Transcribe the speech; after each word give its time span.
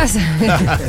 pasa? 0.00 0.20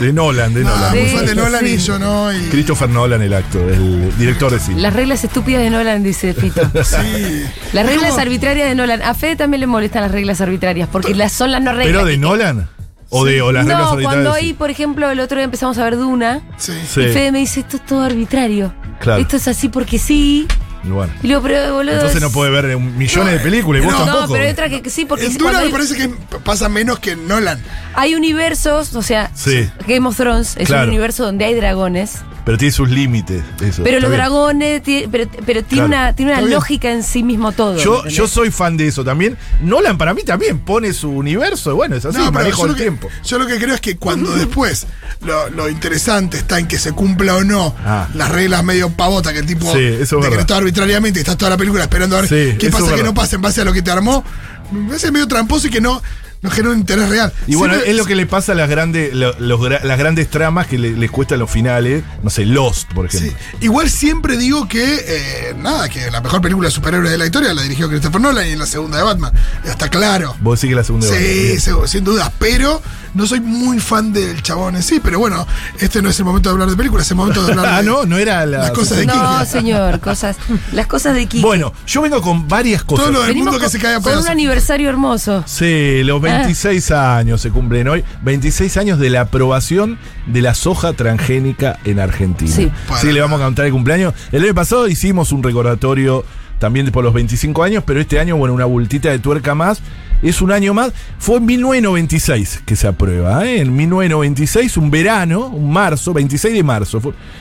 De 0.00 0.12
Nolan, 0.12 0.54
de 0.54 0.64
Nolan. 0.64 0.90
muy 0.90 1.06
Sí, 1.08 1.16
fan 1.16 1.26
de 1.26 1.34
Nolan 1.34 1.66
y 1.66 1.76
yo 1.76 1.98
no. 1.98 2.32
Y, 2.32 2.38
Christopher 2.48 2.88
Nolan, 2.88 3.22
el 3.22 3.34
actor, 3.34 3.70
el 3.70 4.16
director 4.16 4.50
de 4.50 4.58
cine. 4.58 4.80
Las 4.80 4.92
reglas 4.94 5.22
estúpidas 5.22 5.62
de 5.62 5.70
Nolan, 5.70 6.02
dice 6.02 6.32
Fito. 6.34 6.62
sí. 6.84 7.44
Las 7.72 7.86
reglas 7.86 8.18
arbitrarias 8.18 8.68
de 8.68 8.74
Nolan. 8.74 9.02
A 9.02 9.14
Fede 9.14 9.36
también 9.36 9.60
le 9.60 9.66
molestan 9.66 10.02
las 10.02 10.10
reglas 10.10 10.40
arbitrarias, 10.40 10.88
porque 10.90 11.14
las 11.14 11.32
son 11.32 11.52
las 11.52 11.62
no 11.62 11.72
reglas. 11.72 11.86
¿Pero 11.88 12.04
de 12.06 12.18
Nolan? 12.18 12.68
¿O 13.10 13.24
de 13.26 13.42
o 13.42 13.52
las 13.52 13.64
reglas 13.66 13.78
No, 13.82 13.90
arbitrarias? 13.90 14.12
cuando 14.24 14.32
hay, 14.32 14.52
por 14.54 14.70
ejemplo, 14.70 15.10
el 15.10 15.20
otro 15.20 15.36
día 15.36 15.44
empezamos 15.44 15.76
a 15.78 15.84
ver 15.84 15.96
Duna, 15.98 16.40
Sí. 16.56 16.72
Sí. 16.88 17.00
y 17.02 17.08
Fede 17.08 17.30
me 17.32 17.38
dice, 17.40 17.60
esto 17.60 17.76
es 17.76 17.84
todo 17.86 18.02
arbitrario. 18.02 18.72
Claro. 19.00 19.20
Esto 19.20 19.36
es 19.36 19.46
así 19.48 19.68
porque 19.68 19.98
sí. 19.98 20.46
Bueno. 20.84 21.12
Y 21.22 21.28
luego, 21.28 21.42
pero 21.44 21.74
boludo. 21.74 21.94
Entonces 21.94 22.20
no 22.20 22.30
puede 22.30 22.50
ver 22.50 22.74
un- 22.76 22.96
millones 22.98 23.34
de 23.34 23.40
películas 23.40 23.82
y 23.82 23.84
vos 23.84 23.94
no, 23.94 24.04
tampoco. 24.04 24.26
No, 24.26 24.32
pero 24.32 24.44
entra 24.44 24.68
que 24.68 24.82
que 24.82 24.90
sí, 24.90 25.04
porque 25.04 25.26
En 25.26 25.38
Duna 25.38 25.52
me 25.52 25.58
hay, 25.58 25.68
parece 25.70 25.94
que 25.96 26.08
pasa 26.44 26.68
menos 26.68 26.98
que 26.98 27.12
en 27.12 27.28
Nolan. 27.28 27.62
hay 27.94 28.14
universos, 28.16 28.94
o 28.96 29.02
sea, 29.02 29.30
Sí. 29.34 29.68
Game 29.86 30.08
of 30.08 30.16
Thrones 30.16 30.56
es 30.56 30.66
Claro. 30.66 30.84
un 30.84 30.88
universo 30.90 31.24
donde 31.24 31.44
hay 31.44 31.54
dragones, 31.54 32.16
Pero 32.44 32.58
tiene 32.58 32.72
sus 32.72 32.90
límites. 32.90 33.42
Eso. 33.60 33.84
pero 33.84 33.98
Está 33.98 34.00
los 34.00 34.10
bien. 34.10 34.12
dragones, 34.12 34.82
ti- 34.82 35.04
pero, 35.10 35.30
pero 35.46 35.62
tiene 35.62 35.86
Claro. 35.86 36.02
una, 36.06 36.12
tiene 36.16 36.32
una 36.32 36.38
Está 36.40 36.46
bien. 36.48 36.58
lógica 36.58 36.90
en 36.90 37.02
sí 37.04 37.22
mismo 37.22 37.52
todo. 37.52 37.76
Yo, 37.78 37.96
¿entendés? 37.98 38.14
yo 38.16 38.26
soy 38.26 38.50
fan 38.50 38.76
de 38.76 38.88
eso 38.88 39.04
también. 39.04 39.36
Nolan 39.60 39.96
para 39.96 40.12
mí 40.12 40.22
también 40.24 40.58
pone 40.58 40.92
su 40.92 41.10
universo. 41.10 41.76
Bueno, 41.76 41.94
es 41.96 42.04
así, 42.04 42.18
No, 42.18 42.24
pero 42.24 42.32
manejo 42.32 42.58
yo 42.58 42.64
el 42.64 42.70
lo, 42.72 42.76
que, 42.76 42.82
tiempo. 42.82 43.08
yo 43.24 43.38
lo 43.38 43.46
que 43.46 43.58
creo 43.58 43.74
es 43.74 43.80
que 43.80 43.96
cuando 43.96 44.32
después 44.34 44.86
lo, 45.20 45.50
lo 45.50 45.68
interesante 45.68 46.36
está 46.36 46.58
en 46.58 46.66
que 46.66 46.78
se 46.78 46.92
cumpla 46.92 47.36
o 47.36 47.44
no 47.44 47.74
Ah. 47.84 48.08
las 48.14 48.28
reglas 48.30 48.64
medio 48.64 48.90
pavota 48.90 49.32
que 49.32 49.38
el 49.38 49.46
tipo 49.46 49.72
Sí, 49.72 49.78
eso 49.78 50.18
es 50.18 50.24
decretó 50.24 50.38
verdad. 50.54 50.56
arbitrariamente 50.58 51.20
y 51.20 51.22
está 51.22 51.36
toda 51.36 51.50
la 51.52 51.56
película 51.56 51.82
esperando 51.84 52.16
a 52.16 52.22
ver 52.22 52.28
Sí, 52.28 52.56
qué 52.58 52.66
eso 52.66 52.72
pasa 52.78 52.86
que 52.86 52.90
verdad. 52.96 53.04
no 53.06 53.14
pasa 53.14 53.36
en 53.36 53.42
base 53.42 53.60
a 53.60 53.64
lo 53.64 53.72
que 53.72 53.82
te 53.82 53.90
armó, 53.92 54.24
me 54.72 54.88
parece 54.88 55.12
medio 55.12 55.28
tramposo 55.28 55.68
y 55.68 55.70
que 55.70 55.80
no, 55.80 56.02
no 56.42 56.50
genera 56.50 56.74
un 56.74 56.80
interés 56.80 57.08
real. 57.08 57.32
Y 57.46 57.54
bueno, 57.54 57.74
Siempre- 57.74 57.90
es 57.92 57.96
lo 57.96 58.04
que 58.04 58.14
le 58.16 58.26
pasa 58.26 58.52
a 58.52 58.54
las 58.54 58.68
grandes, 58.68 59.14
lo- 59.14 59.38
los 59.38 59.60
las 59.84 59.98
grandes 59.98 60.28
tramas 60.28 60.66
que 60.66 60.78
le- 60.78 60.90
les 60.96 61.10
cuesta 61.10 61.36
los 61.36 61.50
finales. 61.50 62.02
No 62.22 62.30
sé, 62.30 62.44
Lost, 62.44 62.92
por 62.92 63.10
Sí. 63.10 63.18
ejemplo. 63.18 63.38
Igual 63.60 63.88
siempre 63.90 64.36
digo 64.36 64.66
que, 64.68 64.84
eh, 65.06 65.54
nada, 65.56 65.88
que 65.88 66.10
la 66.10 66.20
mejor 66.20 66.40
película 66.42 66.68
de 66.68 66.72
superhéroes 66.74 67.10
de 67.10 67.18
la 67.18 67.26
historia 67.26 67.54
la 67.54 67.62
dirigió 67.62 67.88
Christopher 67.88 68.20
Nolan 68.20 68.46
y 68.46 68.50
en 68.50 68.58
la 68.58 68.66
segunda 68.66 68.98
de 68.98 69.04
Batman. 69.04 69.32
Está 69.64 69.88
claro. 69.88 70.34
Vos 70.40 70.58
decís 70.60 70.70
que 70.72 70.76
la 70.76 70.84
segunda 70.84 71.06
Sí, 71.08 71.14
Bien. 71.16 71.60
seguro, 71.60 71.86
sin 71.86 72.04
duda, 72.04 72.32
pero 72.38 72.82
no 73.14 73.26
soy 73.26 73.40
muy 73.40 73.78
fan 73.80 74.12
del 74.12 74.42
chabón 74.42 74.76
en 74.76 74.82
sí, 74.82 75.00
pero 75.02 75.18
bueno, 75.18 75.46
este 75.78 76.00
no 76.02 76.08
es 76.10 76.18
el 76.18 76.24
momento 76.24 76.48
de 76.48 76.52
hablar 76.54 76.68
de 76.70 76.76
películas, 76.76 77.06
es 77.06 77.10
el 77.12 77.16
momento 77.16 77.44
de 77.44 77.52
hablar 77.52 77.66
de 77.70 77.72
Ah, 77.72 77.82
no, 77.82 78.04
no 78.06 78.16
era 78.18 78.44
la. 78.46 78.58
las 78.58 78.70
cosas 78.72 78.98
de 78.98 79.06
No, 79.06 79.12
Kiki. 79.40 79.46
señor, 79.50 80.00
cosas. 80.00 80.36
Las 80.72 80.86
cosas 80.86 81.14
de 81.14 81.26
Kiki. 81.26 81.42
Bueno, 81.42 81.72
yo 81.86 82.02
vengo 82.02 82.20
con 82.22 82.48
varias 82.48 82.84
cosas. 82.84 83.04
Todo 83.06 83.12
lo 83.12 83.20
del 83.20 83.28
Venimos 83.28 83.46
mundo 83.52 83.58
que 83.58 83.64
con, 83.64 83.70
se 83.72 83.78
cae 83.78 83.92
a 83.94 83.96
con 83.96 84.04
un 84.06 84.10
pedazos. 84.12 84.28
aniversario 84.30 84.88
hermoso. 84.88 85.44
Sí, 85.46 86.02
los 86.04 86.18
Ah. 86.24 86.38
26 86.38 86.90
años 86.92 87.40
se 87.40 87.50
cumplen 87.50 87.88
hoy. 87.88 88.04
26 88.22 88.76
años 88.76 88.98
de 88.98 89.10
la 89.10 89.22
aprobación 89.22 89.98
de 90.26 90.40
la 90.42 90.54
soja 90.54 90.92
transgénica 90.92 91.78
en 91.84 92.00
Argentina. 92.00 92.50
Sí. 92.54 92.70
Sí, 93.00 93.12
le 93.12 93.20
vamos 93.20 93.40
a 93.40 93.44
contar 93.44 93.66
el 93.66 93.72
cumpleaños. 93.72 94.14
El 94.30 94.42
año 94.44 94.54
pasado 94.54 94.88
hicimos 94.88 95.32
un 95.32 95.42
recordatorio 95.42 96.24
también 96.58 96.90
por 96.92 97.02
los 97.04 97.12
25 97.12 97.62
años, 97.64 97.82
pero 97.86 98.00
este 98.00 98.20
año, 98.20 98.36
bueno, 98.36 98.54
una 98.54 98.64
bultita 98.66 99.10
de 99.10 99.18
tuerca 99.18 99.54
más. 99.54 99.80
Es 100.22 100.40
un 100.40 100.52
año 100.52 100.72
más. 100.72 100.92
Fue 101.18 101.38
en 101.38 101.46
1996 101.46 102.62
que 102.64 102.76
se 102.76 102.86
aprueba. 102.86 103.44
¿eh? 103.44 103.60
En 103.60 103.74
1996, 103.74 104.76
un 104.76 104.90
verano, 104.90 105.46
un 105.48 105.72
marzo, 105.72 106.12
26 106.12 106.54
de 106.54 106.62
marzo. 106.62 107.00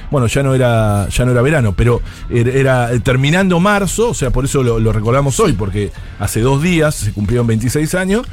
Bueno, 0.09 0.27
ya 0.27 0.43
no 0.43 0.55
era, 0.55 1.07
ya 1.09 1.25
no 1.25 1.31
era 1.31 1.41
verano, 1.41 1.73
pero 1.75 2.02
era, 2.29 2.52
era, 2.52 2.93
eh, 2.93 2.99
terminando 2.99 3.59
marzo, 3.59 4.09
o 4.09 4.13
sea, 4.13 4.31
por 4.31 4.45
eso 4.45 4.63
lo, 4.63 4.79
lo 4.79 4.91
recordamos 4.91 5.39
hoy, 5.39 5.53
porque 5.53 5.91
hace 6.19 6.41
dos 6.41 6.61
días 6.61 6.95
se 6.95 7.11
cumplieron 7.13 7.47
26 7.47 7.93
años. 7.95 8.27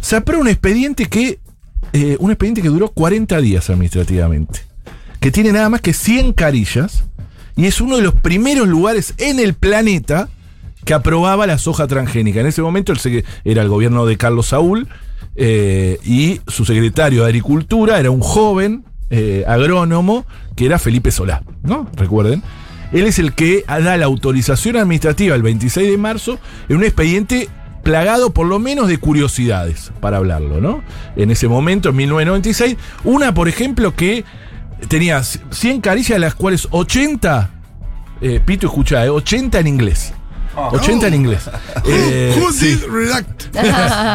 Se 0.00 0.16
aprueba 0.16 0.42
un 0.42 0.48
expediente 0.48 1.06
que. 1.06 1.40
eh, 1.92 2.16
un 2.20 2.30
expediente 2.30 2.62
que 2.62 2.68
duró 2.68 2.90
40 2.90 3.40
días 3.40 3.70
administrativamente. 3.70 4.60
Que 5.18 5.30
tiene 5.30 5.52
nada 5.52 5.68
más 5.68 5.80
que 5.80 5.92
100 5.92 6.32
carillas. 6.32 7.04
Y 7.56 7.66
es 7.66 7.80
uno 7.80 7.96
de 7.96 8.02
los 8.02 8.14
primeros 8.14 8.68
lugares 8.68 9.12
en 9.18 9.38
el 9.38 9.54
planeta 9.54 10.28
que 10.84 10.94
aprobaba 10.94 11.46
la 11.46 11.58
soja 11.58 11.86
transgénica. 11.86 12.40
En 12.40 12.46
ese 12.46 12.62
momento 12.62 12.92
el 12.92 13.24
era 13.44 13.62
el 13.62 13.68
gobierno 13.68 14.06
de 14.06 14.16
Carlos 14.16 14.48
Saúl. 14.48 14.88
eh, 15.36 15.98
y 16.04 16.40
su 16.48 16.64
secretario 16.64 17.22
de 17.22 17.28
Agricultura 17.28 18.00
era 18.00 18.10
un 18.10 18.20
joven 18.20 18.84
eh, 19.10 19.44
agrónomo 19.46 20.26
que 20.56 20.66
era 20.66 20.78
Felipe 20.78 21.10
Solá, 21.10 21.42
¿no? 21.62 21.88
Recuerden. 21.96 22.42
Él 22.92 23.06
es 23.06 23.18
el 23.18 23.34
que 23.34 23.64
da 23.66 23.96
la 23.96 24.06
autorización 24.06 24.76
administrativa 24.76 25.36
el 25.36 25.42
26 25.42 25.90
de 25.90 25.98
marzo 25.98 26.38
en 26.68 26.78
un 26.78 26.84
expediente 26.84 27.48
plagado 27.82 28.30
por 28.30 28.46
lo 28.46 28.58
menos 28.58 28.88
de 28.88 28.98
curiosidades, 28.98 29.92
para 30.00 30.18
hablarlo, 30.18 30.60
¿no? 30.60 30.82
En 31.16 31.30
ese 31.30 31.48
momento, 31.48 31.90
en 31.90 31.96
1996, 31.96 32.76
una, 33.04 33.32
por 33.32 33.48
ejemplo, 33.48 33.94
que 33.94 34.24
tenía 34.88 35.22
100 35.22 35.80
caricias, 35.80 36.16
de 36.16 36.20
las 36.20 36.34
cuales 36.34 36.68
80, 36.70 37.50
eh, 38.20 38.40
Pito, 38.44 38.66
escucha, 38.66 39.04
eh, 39.04 39.08
80 39.08 39.60
en 39.60 39.66
inglés. 39.66 40.12
80 40.56 41.06
en 41.08 41.14
inglés. 41.14 41.42
Eh, 41.86 42.36
Who 42.38 42.52
sí. 42.52 42.66
did 42.74 42.84
redact? 42.88 43.56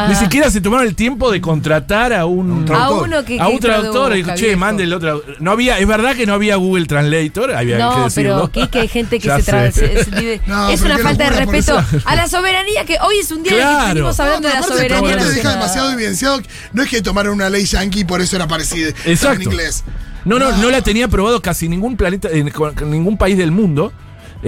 Ni 0.08 0.14
siquiera 0.14 0.50
se 0.50 0.60
tomaron 0.60 0.86
el 0.86 0.94
tiempo 0.94 1.30
de 1.32 1.40
contratar 1.40 2.12
a 2.12 2.24
un, 2.26 2.70
A 2.72 2.90
uno 2.90 3.24
que, 3.24 3.40
a 3.40 3.46
que 3.46 3.52
un 3.52 3.58
traductor. 3.58 4.12
che, 4.34 4.54
viejo. 4.54 4.68
el 4.78 4.92
otro. 4.94 5.22
No 5.40 5.50
había, 5.50 5.78
es 5.78 5.86
verdad 5.86 6.14
que 6.14 6.26
no 6.26 6.34
había 6.34 6.56
Google 6.56 6.86
Translator, 6.86 7.52
había 7.54 7.76
que 7.76 7.82
No, 7.82 8.04
decirlo. 8.04 8.50
pero 8.52 8.66
Kike 8.66 8.78
hay 8.80 8.88
gente 8.88 9.18
que 9.18 9.28
se 9.42 9.52
tra- 9.52 9.70
se- 9.72 10.04
se 10.04 10.10
vive- 10.10 10.40
No, 10.46 10.68
es 10.70 10.80
una 10.82 10.98
falta 10.98 11.24
de 11.30 11.30
respeto 11.44 11.82
a 12.04 12.16
la 12.16 12.28
soberanía 12.28 12.84
que 12.84 12.98
hoy 13.00 13.18
es 13.18 13.30
un 13.32 13.42
día 13.42 13.52
en 13.52 13.58
el 13.58 13.64
que 13.64 13.68
Claro. 13.68 13.88
seguimos 13.88 14.20
hablando 14.20 14.48
No, 14.48 14.54
de 14.54 14.60
la 14.60 14.60
pero 14.60 14.64
aparte, 14.74 14.76
soberanía 14.88 15.10
aparte 15.14 15.24
deja 15.30 15.36
nacional. 15.42 15.58
demasiado 15.60 15.92
evidenciado. 15.92 16.38
que 16.42 16.48
No 16.72 16.82
es 16.82 16.88
que 16.90 17.02
tomaron 17.02 17.34
una 17.34 17.50
ley 17.50 17.64
yankee 17.64 18.00
y 18.00 18.04
por 18.04 18.20
eso 18.20 18.36
era 18.36 18.46
parecida 18.46 18.88
en 19.04 19.12
Exacto. 19.12 19.42
inglés. 19.42 19.84
No, 20.24 20.38
no, 20.38 20.50
no 20.56 20.70
la 20.70 20.80
tenía 20.82 21.06
aprobado 21.06 21.40
casi 21.42 21.68
ningún 21.68 21.96
planeta, 21.96 22.28
en, 22.32 22.50
ningún 22.90 23.16
país 23.18 23.36
del 23.38 23.50
mundo. 23.52 23.92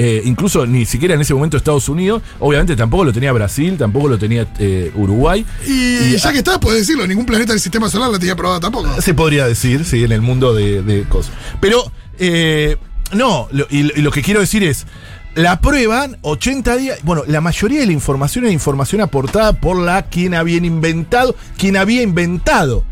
Eh, 0.01 0.23
incluso 0.25 0.65
ni 0.65 0.85
siquiera 0.87 1.15
en 1.17 1.21
ese 1.21 1.35
momento 1.35 1.57
Estados 1.57 1.89
Unidos. 1.89 2.23
Obviamente 2.39 2.77
tampoco 2.77 3.05
lo 3.05 3.13
tenía 3.13 3.33
Brasil, 3.33 3.77
tampoco 3.77 4.07
lo 4.09 4.17
tenía 4.17 4.47
eh, 4.61 4.93
Uruguay. 4.95 5.45
Y, 5.67 5.71
Y- 6.15 6.17
ya 6.17 6.31
que 6.31 6.39
está, 6.39 6.61
puedes 6.61 6.81
decirlo, 6.83 7.05
ningún 7.07 7.27
planeta 7.27 7.53
del 7.53 7.61
sistema 7.61 7.91
solar 7.91 8.11
la 8.11 8.19
tenía 8.21 8.37
probada 8.37 8.61
tampoco. 8.61 9.03
Se 9.03 9.13
podría 9.15 9.47
decir, 9.49 9.85
sí, 9.85 10.05
en 10.05 10.13
el 10.13 10.21
mundo 10.21 10.55
de, 10.55 10.83
de 10.83 11.03
cosas. 11.03 11.33
Pero, 11.61 11.91
eh, 12.21 12.77
no, 13.13 13.49
lo- 13.51 13.67
y, 13.71 13.81
y 13.99 14.03
lo 14.03 14.13
que 14.13 14.23
quiero 14.23 14.39
decir 14.39 14.63
es, 14.63 14.87
la 15.35 15.53
aprueban 15.53 16.17
80 16.23 16.77
días. 16.77 16.99
Bueno, 17.03 17.23
la 17.27 17.41
mayoría 17.41 17.81
de 17.81 17.87
la 17.87 17.93
información 17.93 18.45
es 18.47 18.53
información 18.53 19.01
aportada 19.01 19.53
por 19.55 19.77
la 19.79 20.03
quien 20.03 20.35
habían 20.35 20.65
inventado, 20.65 21.35
quien 21.57 21.77
había 21.77 22.03
inventado 22.03 22.85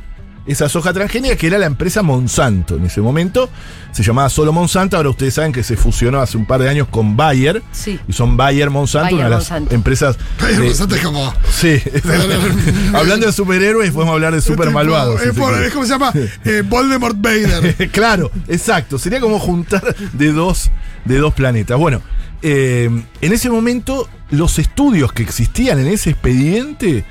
esa 0.47 0.69
soja 0.69 0.93
transgénica, 0.93 1.37
que 1.37 1.47
era 1.49 1.59
la 1.59 1.67
empresa 1.67 2.03
Monsanto 2.03 2.77
en 2.77 2.87
ese 2.87 3.01
momento. 3.01 3.49
Se 3.93 4.03
llamaba 4.03 4.29
solo 4.29 4.53
Monsanto, 4.53 4.97
ahora 4.97 5.09
ustedes 5.11 5.35
saben 5.35 5.53
que 5.53 5.63
se 5.63 5.77
fusionó 5.77 6.21
hace 6.21 6.37
un 6.37 6.45
par 6.47 6.61
de 6.61 6.69
años 6.69 6.87
con 6.91 7.17
Bayer. 7.17 7.63
Sí. 7.73 7.99
Y 8.07 8.13
son 8.13 8.37
Bayer 8.37 8.69
Monsanto, 8.71 9.05
Bayer 9.07 9.15
una 9.19 9.25
de 9.25 9.31
las 9.31 9.39
Monsanto. 9.51 9.75
empresas. 9.75 10.17
De- 10.41 10.59
Monsanto 10.67 10.95
es 10.97 11.03
como. 11.03 11.35
sí, 11.51 11.81
hablando 12.95 13.27
de 13.27 13.33
superhéroes, 13.33 13.91
podemos 13.91 14.15
hablar 14.15 14.35
de 14.35 14.41
super 14.41 14.67
tipo- 14.69 14.75
malvados. 14.75 15.21
Si 15.21 15.31
por- 15.33 15.55
es 15.63 15.73
como 15.73 15.85
se 15.87 15.93
llama 15.93 16.13
eh, 16.45 16.63
Voldemort 16.67 17.17
Vader. 17.19 17.89
claro, 17.93 18.31
exacto. 18.49 18.99
Sería 18.99 19.21
como 19.21 19.39
juntar 19.39 19.95
de 20.13 20.33
dos, 20.33 20.71
de 21.05 21.19
dos 21.19 21.35
planetas. 21.35 21.79
Bueno, 21.79 22.03
eh, 22.43 22.91
en 23.21 23.33
ese 23.33 23.49
momento, 23.51 24.09
los 24.31 24.59
estudios 24.59 25.13
que 25.13 25.23
existían 25.23 25.79
en 25.79 25.87
ese 25.89 26.11
expediente 26.11 27.05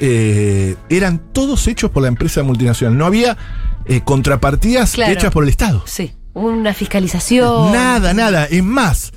eh, 0.00 0.76
eran 0.88 1.20
todos 1.32 1.66
hechos 1.68 1.90
por 1.90 2.02
la 2.02 2.08
empresa 2.08 2.42
multinacional. 2.42 2.96
No 2.96 3.06
había 3.06 3.36
eh, 3.86 4.00
contrapartidas 4.04 4.92
Claro. 4.92 5.12
hechas 5.12 5.32
por 5.32 5.44
el 5.44 5.50
Estado. 5.50 5.82
Sí, 5.86 6.12
una 6.34 6.74
fiscalización. 6.74 7.72
Nada, 7.72 8.12
nada. 8.14 8.44
Es 8.46 8.62
más, 8.64 9.12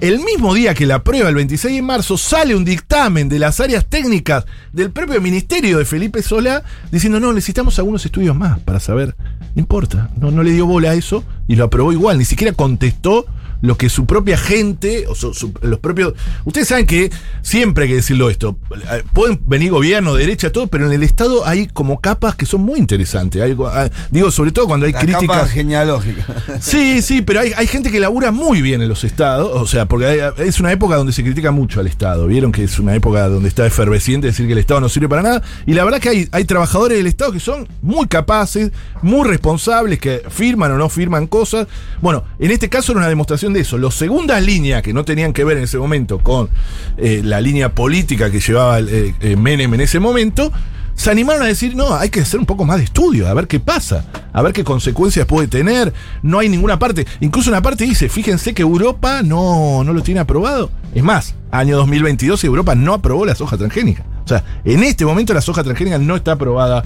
el 0.00 0.20
mismo 0.20 0.54
día 0.54 0.74
que 0.74 0.86
la 0.86 1.02
prueba, 1.04 1.28
el 1.28 1.34
26 1.34 1.74
de 1.76 1.82
marzo, 1.82 2.16
sale 2.16 2.54
un 2.54 2.64
dictamen 2.64 3.28
de 3.28 3.38
las 3.38 3.60
áreas 3.60 3.86
técnicas 3.86 4.44
del 4.72 4.90
propio 4.90 5.20
ministerio 5.20 5.78
de 5.78 5.84
Felipe 5.84 6.22
Solá 6.22 6.62
diciendo, 6.90 7.20
no, 7.20 7.32
necesitamos 7.32 7.78
algunos 7.78 8.04
estudios 8.06 8.34
más 8.36 8.58
para 8.60 8.80
saber. 8.80 9.14
No 9.54 9.60
importa, 9.60 10.10
no, 10.16 10.30
no 10.30 10.42
le 10.42 10.52
dio 10.52 10.64
bola 10.66 10.90
a 10.90 10.94
eso 10.94 11.24
y 11.48 11.56
lo 11.56 11.64
aprobó 11.64 11.92
igual, 11.92 12.18
ni 12.18 12.24
siquiera 12.24 12.52
contestó 12.54 13.26
lo 13.62 13.76
que 13.76 13.88
su 13.88 14.06
propia 14.06 14.36
gente, 14.38 15.06
o 15.08 15.14
su- 15.14 15.34
su- 15.34 15.52
los 15.62 15.78
propios... 15.78 16.14
Ustedes 16.44 16.68
saben 16.68 16.86
que 16.86 17.10
siempre 17.42 17.84
hay 17.84 17.90
que 17.90 17.96
decirlo 17.96 18.30
esto, 18.30 18.56
eh, 18.92 19.02
pueden 19.12 19.40
venir 19.46 19.70
gobierno, 19.70 20.14
derecha, 20.14 20.50
todo, 20.50 20.66
pero 20.66 20.86
en 20.86 20.92
el 20.92 21.02
Estado 21.02 21.46
hay 21.46 21.66
como 21.66 22.00
capas 22.00 22.34
que 22.36 22.46
son 22.46 22.62
muy 22.62 22.78
interesantes. 22.78 23.42
Hay- 23.42 23.56
ah, 23.66 23.88
digo, 24.10 24.30
sobre 24.30 24.52
todo 24.52 24.66
cuando 24.66 24.86
hay 24.86 24.92
críticas... 24.92 25.20
capa 25.22 25.46
genealógica. 25.46 26.24
Sí, 26.60 27.02
sí, 27.02 27.22
pero 27.22 27.40
hay, 27.40 27.52
hay 27.56 27.66
gente 27.66 27.90
que 27.90 28.00
labura 28.00 28.30
muy 28.30 28.62
bien 28.62 28.82
en 28.82 28.88
los 28.88 29.04
estados, 29.04 29.50
o 29.54 29.66
sea, 29.66 29.86
porque 29.86 30.06
hay- 30.06 30.20
es 30.46 30.60
una 30.60 30.72
época 30.72 30.96
donde 30.96 31.12
se 31.12 31.22
critica 31.22 31.50
mucho 31.50 31.80
al 31.80 31.86
Estado, 31.86 32.26
vieron 32.26 32.52
que 32.52 32.64
es 32.64 32.78
una 32.78 32.94
época 32.94 33.28
donde 33.28 33.48
está 33.48 33.66
efervesciente 33.66 34.26
decir 34.28 34.46
que 34.46 34.52
el 34.52 34.58
Estado 34.58 34.80
no 34.80 34.88
sirve 34.88 35.08
para 35.08 35.22
nada, 35.22 35.42
y 35.66 35.74
la 35.74 35.84
verdad 35.84 36.00
que 36.00 36.08
hay, 36.08 36.28
hay 36.32 36.44
trabajadores 36.44 36.96
del 36.98 37.06
Estado 37.06 37.32
que 37.32 37.40
son 37.40 37.68
muy 37.82 38.06
capaces, 38.08 38.72
muy 39.02 39.28
responsables, 39.28 39.98
que 39.98 40.22
firman 40.30 40.72
o 40.72 40.78
no 40.78 40.88
firman 40.88 41.26
cosas. 41.26 41.66
Bueno, 42.00 42.24
en 42.38 42.50
este 42.50 42.68
caso 42.68 42.92
era 42.92 43.00
una 43.00 43.08
demostración 43.08 43.49
de 43.52 43.60
eso. 43.60 43.78
Los 43.78 43.94
segundas 43.94 44.42
líneas 44.42 44.82
que 44.82 44.92
no 44.92 45.04
tenían 45.04 45.32
que 45.32 45.44
ver 45.44 45.58
en 45.58 45.64
ese 45.64 45.78
momento 45.78 46.18
con 46.18 46.48
eh, 46.96 47.20
la 47.24 47.40
línea 47.40 47.74
política 47.74 48.30
que 48.30 48.40
llevaba 48.40 48.80
eh, 48.80 49.14
eh, 49.20 49.36
Menem 49.36 49.74
en 49.74 49.80
ese 49.80 50.00
momento, 50.00 50.52
se 50.94 51.10
animaron 51.10 51.42
a 51.42 51.46
decir, 51.46 51.74
no, 51.74 51.94
hay 51.94 52.10
que 52.10 52.20
hacer 52.20 52.38
un 52.38 52.46
poco 52.46 52.66
más 52.66 52.76
de 52.76 52.84
estudio, 52.84 53.26
a 53.26 53.32
ver 53.32 53.46
qué 53.46 53.58
pasa, 53.58 54.04
a 54.32 54.42
ver 54.42 54.52
qué 54.52 54.64
consecuencias 54.64 55.26
puede 55.26 55.48
tener. 55.48 55.94
No 56.22 56.38
hay 56.38 56.50
ninguna 56.50 56.78
parte. 56.78 57.06
Incluso 57.20 57.48
una 57.48 57.62
parte 57.62 57.84
dice, 57.84 58.08
fíjense 58.10 58.52
que 58.52 58.62
Europa 58.62 59.22
no, 59.22 59.82
no 59.82 59.92
lo 59.94 60.02
tiene 60.02 60.20
aprobado. 60.20 60.70
Es 60.94 61.02
más, 61.02 61.34
año 61.50 61.76
2022 61.78 62.44
Europa 62.44 62.74
no 62.74 62.92
aprobó 62.92 63.24
la 63.24 63.34
soja 63.34 63.56
transgénica. 63.56 64.04
O 64.24 64.28
sea, 64.28 64.44
en 64.64 64.84
este 64.84 65.06
momento 65.06 65.32
la 65.32 65.40
soja 65.40 65.64
transgénica 65.64 65.98
no 65.98 66.16
está 66.16 66.32
aprobada 66.32 66.84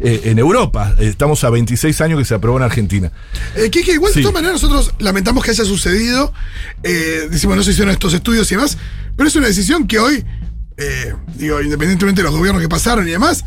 eh, 0.00 0.22
en 0.24 0.38
Europa. 0.38 0.94
Estamos 0.98 1.44
a 1.44 1.50
26 1.50 2.00
años 2.00 2.18
que 2.18 2.24
se 2.24 2.34
aprobó 2.34 2.56
en 2.58 2.64
Argentina. 2.64 3.10
Eh, 3.56 3.70
Kike, 3.70 3.92
igual 3.92 4.12
Sí. 4.12 4.20
de 4.20 4.22
todas 4.24 4.34
maneras 4.34 4.62
nosotros 4.62 4.94
lamentamos 4.98 5.44
que 5.44 5.50
haya 5.52 5.64
sucedido. 5.64 6.32
eh, 6.82 7.28
decimos, 7.30 7.56
no 7.56 7.62
se 7.62 7.70
hicieron 7.72 7.92
estos 7.92 8.12
estudios 8.14 8.50
y 8.50 8.54
demás. 8.56 8.76
Pero 9.16 9.28
es 9.28 9.36
una 9.36 9.46
decisión 9.46 9.86
que 9.86 9.98
hoy, 9.98 10.24
eh, 10.76 11.14
digo, 11.36 11.60
independientemente 11.62 12.20
de 12.22 12.28
los 12.28 12.36
gobiernos 12.36 12.60
que 12.62 12.68
pasaron 12.68 13.06
y 13.06 13.10
demás, 13.12 13.44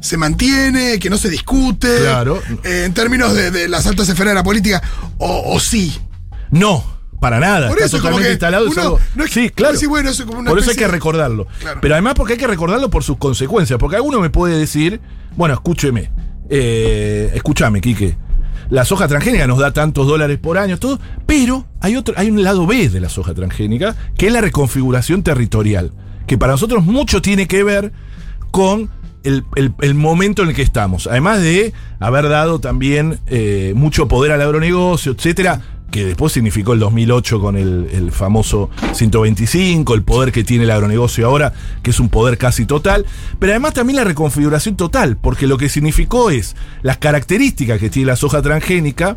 se 0.00 0.16
mantiene, 0.16 0.98
que 1.00 1.10
no 1.10 1.18
se 1.18 1.28
discute. 1.28 1.98
Claro. 2.00 2.40
eh, 2.64 2.84
en 2.86 2.94
términos 2.94 3.34
de, 3.34 3.50
de 3.50 3.68
las 3.68 3.86
altas 3.86 4.08
esferas 4.08 4.30
de 4.30 4.34
la 4.36 4.44
política, 4.44 4.80
o, 5.18 5.54
o 5.54 5.58
sí. 5.60 5.98
No, 6.50 6.97
para 7.20 7.40
nada. 7.40 7.68
Por 7.68 7.76
está 7.78 7.86
eso, 7.86 7.96
como 7.98 8.10
totalmente 8.18 8.32
instalado. 8.32 8.66
uno- 8.70 8.80
algo- 8.82 9.00
no 9.14 9.24
es- 9.24 9.30
sí, 9.32 9.50
claro. 9.50 9.76
bueno, 9.88 10.10
eso 10.10 10.22
es 10.22 10.26
como 10.26 10.40
una 10.40 10.50
por 10.50 10.58
eso 10.58 10.70
hay 10.70 10.76
que 10.76 10.88
recordarlo. 10.88 11.46
Claro. 11.60 11.78
Pero 11.82 11.94
además 11.94 12.14
porque 12.14 12.34
hay 12.34 12.38
que 12.38 12.46
recordarlo 12.46 12.90
por 12.90 13.02
sus 13.02 13.16
consecuencias. 13.16 13.78
Porque 13.78 13.96
alguno 13.96 14.20
me 14.20 14.30
puede 14.30 14.56
decir, 14.58 15.00
bueno, 15.36 15.54
escúcheme, 15.54 16.10
eh, 16.50 17.30
escúchame, 17.34 17.80
Quique. 17.80 18.16
La 18.70 18.84
soja 18.84 19.08
transgénica 19.08 19.46
nos 19.46 19.58
da 19.58 19.72
tantos 19.72 20.06
dólares 20.06 20.38
por 20.38 20.58
año, 20.58 20.78
todo, 20.78 21.00
pero 21.26 21.66
hay 21.80 21.96
otro, 21.96 22.14
hay 22.18 22.30
un 22.30 22.42
lado 22.42 22.66
B 22.66 22.88
de 22.90 23.00
la 23.00 23.08
soja 23.08 23.32
transgénica, 23.32 23.96
que 24.16 24.26
es 24.26 24.32
la 24.32 24.42
reconfiguración 24.42 25.22
territorial, 25.22 25.92
que 26.26 26.36
para 26.36 26.52
nosotros 26.52 26.84
mucho 26.84 27.22
tiene 27.22 27.46
que 27.48 27.64
ver 27.64 27.92
con 28.50 28.90
el, 29.24 29.44
el- 29.56 29.72
el 29.80 29.94
momento 29.94 30.42
en 30.42 30.50
el 30.50 30.54
que 30.54 30.62
estamos. 30.62 31.06
Además 31.06 31.40
de 31.40 31.72
haber 31.98 32.28
dado 32.28 32.60
también 32.60 33.18
eh, 33.26 33.72
mucho 33.74 34.06
poder 34.06 34.32
al 34.32 34.42
agronegocio, 34.42 35.12
etcétera, 35.12 35.62
que 35.98 36.06
después 36.06 36.32
significó 36.32 36.72
el 36.72 36.80
2008 36.80 37.40
con 37.40 37.56
el, 37.56 37.88
el 37.92 38.12
famoso 38.12 38.70
125, 38.92 39.94
el 39.94 40.02
poder 40.02 40.32
que 40.32 40.44
tiene 40.44 40.64
el 40.64 40.70
agronegocio 40.70 41.26
ahora, 41.26 41.52
que 41.82 41.90
es 41.90 42.00
un 42.00 42.08
poder 42.08 42.38
casi 42.38 42.66
total, 42.66 43.04
pero 43.38 43.52
además 43.52 43.74
también 43.74 43.96
la 43.96 44.04
reconfiguración 44.04 44.76
total, 44.76 45.16
porque 45.16 45.46
lo 45.46 45.58
que 45.58 45.68
significó 45.68 46.30
es 46.30 46.56
las 46.82 46.98
características 46.98 47.78
que 47.80 47.90
tiene 47.90 48.06
la 48.06 48.16
soja 48.16 48.42
transgénica, 48.42 49.16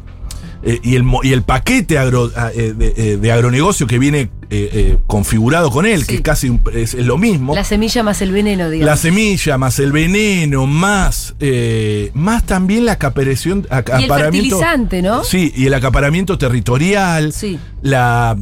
eh, 0.63 0.79
y, 0.83 0.95
el, 0.95 1.03
y 1.23 1.33
el 1.33 1.41
paquete 1.41 1.97
agro- 1.97 2.31
eh, 2.55 2.73
de, 2.77 2.93
eh, 2.95 3.17
de 3.17 3.31
agronegocio 3.31 3.87
que 3.87 3.97
viene 3.97 4.29
eh, 4.53 4.69
eh, 4.73 4.97
configurado 5.07 5.71
con 5.71 5.85
él, 5.85 6.05
que 6.05 6.15
es 6.15 6.21
casi 6.21 6.59
es, 6.73 6.93
es 6.93 7.05
lo 7.05 7.17
mismo. 7.17 7.55
La 7.55 7.63
semilla 7.63 8.03
más 8.03 8.21
el 8.21 8.31
veneno, 8.33 8.69
digamos. 8.69 8.85
La 8.85 8.97
semilla, 8.97 9.57
más 9.57 9.79
el 9.79 9.91
veneno, 9.93 10.67
más, 10.67 11.33
eh, 11.39 12.11
más 12.13 12.45
también 12.45 12.85
la 12.85 12.91
acaparación, 12.93 13.65
y 13.71 14.03
el 14.03 14.07
fertilizante, 14.09 15.01
¿no? 15.01 15.23
Sí, 15.23 15.53
y 15.55 15.67
el 15.67 15.73
acaparamiento 15.73 16.37
territorial, 16.37 17.31
Sí. 17.33 17.57
la, 17.81 18.37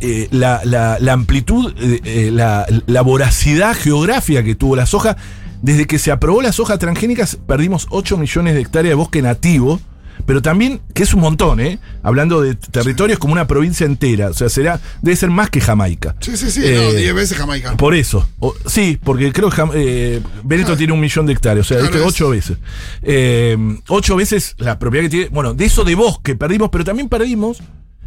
eh, 0.00 0.26
la, 0.32 0.60
la- 0.64 0.98
la 1.00 1.12
amplitud, 1.12 1.72
eh, 1.78 2.30
la, 2.32 2.66
la 2.86 3.00
voracidad 3.02 3.74
geográfica 3.76 4.42
que 4.42 4.54
tuvo 4.56 4.76
la 4.76 4.86
soja. 4.86 5.16
Desde 5.62 5.86
que 5.86 5.98
se 5.98 6.10
aprobó 6.10 6.42
la 6.42 6.52
soja 6.52 6.76
transgénica, 6.78 7.26
perdimos 7.46 7.86
8 7.90 8.18
millones 8.18 8.54
de 8.54 8.60
hectáreas 8.60 8.90
de 8.90 8.94
bosque 8.96 9.22
nativo. 9.22 9.80
Pero 10.26 10.40
también, 10.42 10.80
que 10.94 11.02
es 11.02 11.12
un 11.12 11.20
montón, 11.20 11.60
¿eh? 11.60 11.78
Hablando 12.02 12.40
de 12.40 12.54
territorios 12.54 13.18
como 13.18 13.32
una 13.32 13.46
provincia 13.46 13.84
entera. 13.84 14.28
O 14.28 14.34
sea, 14.34 14.48
será, 14.48 14.80
debe 15.02 15.16
ser 15.16 15.30
más 15.30 15.50
que 15.50 15.60
Jamaica. 15.60 16.16
Sí, 16.20 16.36
sí, 16.36 16.50
sí, 16.50 16.60
Eh, 16.64 16.74
no, 16.92 16.92
10 16.92 17.14
veces 17.14 17.36
Jamaica. 17.36 17.76
Por 17.76 17.94
eso. 17.94 18.26
O- 18.38 18.54
sí, 18.66 18.98
porque 19.02 19.32
creo 19.32 19.50
que 19.50 19.62
eh, 19.74 20.20
Veneto 20.42 20.72
Ah. 20.72 20.76
tiene 20.76 20.92
un 20.92 21.00
millón 21.00 21.26
de 21.26 21.32
hectáreas. 21.34 21.66
O 21.66 21.68
sea, 21.68 21.78
Claro, 21.78 21.94
este, 21.94 22.06
es- 22.06 22.12
ocho 22.14 22.30
veces. 22.30 22.58
Eh, 23.02 23.56
ocho 23.88 24.16
veces 24.16 24.54
la 24.58 24.78
propiedad 24.78 25.04
que 25.04 25.10
tiene. 25.10 25.28
Bueno, 25.28 25.52
de 25.54 25.64
eso 25.66 25.84
de 25.84 25.94
bosque 25.94 26.34
perdimos, 26.36 26.70
pero 26.70 26.84
también 26.84 27.08
perdimos 27.08 27.58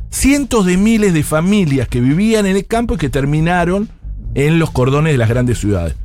cientos 0.10 0.66
de 0.66 0.78
miles 0.78 1.14
de 1.14 1.24
familias 1.24 1.88
que 1.88 2.02
vivían 2.02 2.46
en 2.46 2.56
el 2.56 2.66
campo 2.66 2.96
y 2.96 2.98
que 2.98 3.10
terminaron 3.10 3.90
en 4.36 4.60
los 4.60 4.72
cordones 4.72 5.14
de 5.14 5.18
las 5.18 5.30
grandes 5.30 5.60
ciudades. 5.60 5.96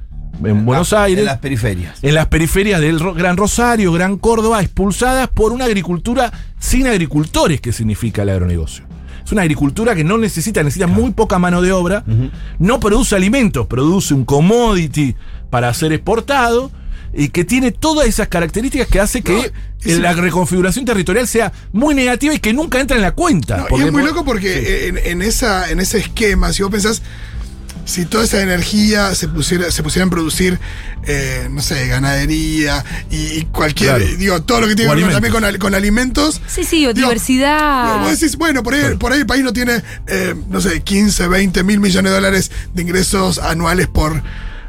En 0.45 0.65
Buenos 0.65 0.93
Aires. 0.93 1.21
En 1.21 1.27
las 1.27 1.39
periferias. 1.39 1.99
en 2.03 2.15
las 2.15 2.27
periferias 2.27 2.81
del 2.81 2.99
Gran 3.15 3.37
Rosario, 3.37 3.93
Gran 3.93 4.17
Córdoba, 4.19 4.61
expulsadas 4.61 5.29
por 5.29 5.53
una 5.53 5.67
agricultura 5.67 6.33
sin 6.59 6.87
agricultores, 6.87 7.61
que 7.61 7.73
significa 7.73 8.23
el 8.23 8.31
agronegocio. 8.31 8.85
Es 9.25 9.31
una 9.31 9.43
agricultura 9.43 9.95
que 9.95 10.03
no 10.03 10.19
necesita, 10.19 10.63
necesita 10.65 10.89
muy 10.89 11.13
poca 11.13 11.39
mano 11.39 11.63
de 11.63 11.71
obra, 11.73 12.05
no 12.59 12.81
produce 12.81 13.15
alimentos, 13.15 13.67
produce 13.69 14.15
un 14.15 14.25
commodity 14.25 15.15
para 15.49 15.73
ser 15.75 15.93
exportado 15.93 16.73
y 17.15 17.29
que 17.29 17.45
tiene 17.45 17.71
todas 17.73 18.09
esas 18.09 18.27
características 18.29 18.89
que 18.89 18.99
hace 18.99 19.23
que 19.23 19.33
No, 19.35 19.43
es- 19.85 19.99
la 19.99 20.13
reconfiguración 20.15 20.85
territorial 20.85 21.29
sea 21.29 21.53
muy 21.73 21.95
negativa 21.95 22.35
y 22.35 22.39
que 22.41 22.53
nunca 22.53 22.81
entra 22.81 22.97
en 22.97 23.03
la 23.03 23.13
cuenta. 23.13 23.59
No, 23.71 23.79
y 23.79 23.83
es 23.83 23.93
muy 23.93 24.03
loco 24.03 24.25
porque 24.25 24.89
en, 24.89 24.99
en 24.99 25.23
esa, 25.23 25.71
en 25.71 25.79
ese 25.79 25.99
esquema, 25.99 26.53
si 26.53 26.63
vos 26.63 26.73
pensás, 26.73 27.03
si 27.93 28.07
toda 28.07 28.25
esa 28.25 28.41
energía 28.43 29.15
se 29.15 29.29
pusiera, 29.29 29.71
se 29.71 29.83
pusiera 29.83 30.05
en 30.05 30.11
producir, 30.11 30.59
eh, 31.05 31.49
no 31.51 31.61
sé, 31.61 31.87
ganadería 31.89 32.85
y, 33.11 33.17
y 33.39 33.49
cualquier, 33.53 33.97
Claro. 33.99 34.17
digo, 34.17 34.43
todo 34.43 34.63
lo 34.63 34.69
que 34.69 34.75
tiene 34.77 34.95
que 34.95 35.03
ver 35.03 35.13
también 35.13 35.33
con, 35.35 35.45
al- 35.45 35.59
con 35.59 35.75
alimentos. 35.75 36.41
Sí, 36.47 36.65
sí, 36.65 36.87
o 36.87 36.95
Digo, 36.95 37.09
diversidad. 37.09 38.01
Vos 38.01 38.19
decís, 38.19 38.37
bueno, 38.37 38.63
por 38.63 38.75
ahí, 38.75 38.97
por 38.97 39.13
ahí 39.13 39.21
el 39.21 39.27
país 39.27 39.45
no 39.45 39.53
tiene, 39.53 39.83
eh, 40.07 40.35
no 40.49 40.61
sé, 40.61 40.81
15, 40.81 41.29
20 41.29 41.63
mil 41.65 41.81
millones 41.81 42.11
de 42.11 42.15
dólares 42.17 42.51
de 42.75 42.83
ingresos 42.83 43.39
anuales 43.39 43.89
por. 43.89 44.23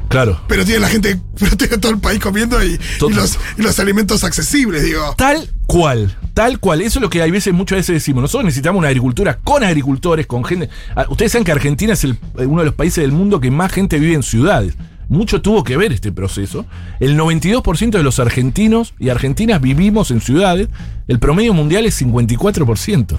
Claro. 0.08 0.40
Pero 0.48 0.64
tiene 0.64 0.80
la 0.80 0.88
gente, 0.88 1.18
pero 1.38 1.56
tiene 1.56 1.78
todo 1.78 1.92
el 1.92 1.98
país 1.98 2.20
comiendo 2.20 2.62
y, 2.64 2.78
los, 3.10 3.38
y 3.58 3.62
los 3.62 3.78
alimentos 3.80 4.22
accesibles, 4.24 4.82
digo. 4.84 5.14
Tal 5.16 5.50
cual, 5.66 6.16
tal 6.34 6.58
cual. 6.60 6.80
Eso 6.82 6.98
es 6.98 7.02
lo 7.02 7.10
que 7.10 7.22
hay 7.22 7.30
veces, 7.30 7.52
muchas 7.52 7.78
veces 7.78 7.94
decimos. 7.94 8.22
Nosotros 8.22 8.44
necesitamos 8.44 8.78
una 8.78 8.88
agricultura 8.88 9.38
con 9.42 9.64
agricultores, 9.64 10.26
con 10.26 10.44
gente. 10.44 10.68
Ah, 10.94 11.06
Ustedes 11.08 11.32
saben 11.32 11.44
que 11.44 11.52
Argentina 11.52 11.94
es 11.94 12.04
el- 12.04 12.18
uno 12.36 12.60
de 12.60 12.66
los 12.66 12.74
países 12.74 13.02
del 13.02 13.12
mundo 13.12 13.40
que 13.40 13.50
más 13.50 13.72
gente 13.72 13.98
vive 13.98 14.14
en 14.14 14.22
ciudades. 14.22 14.74
Mucho 15.08 15.42
tuvo 15.42 15.64
que 15.64 15.76
ver 15.76 15.92
este 15.92 16.12
proceso. 16.12 16.66
El 17.00 17.16
92% 17.18 17.90
de 17.90 18.02
los 18.02 18.18
argentinos 18.18 18.94
y 18.98 19.08
argentinas 19.10 19.60
vivimos 19.60 20.10
en 20.10 20.20
ciudades. 20.20 20.68
El 21.08 21.18
promedio 21.18 21.52
mundial 21.54 21.86
es 21.86 22.00
54%. 22.00 23.16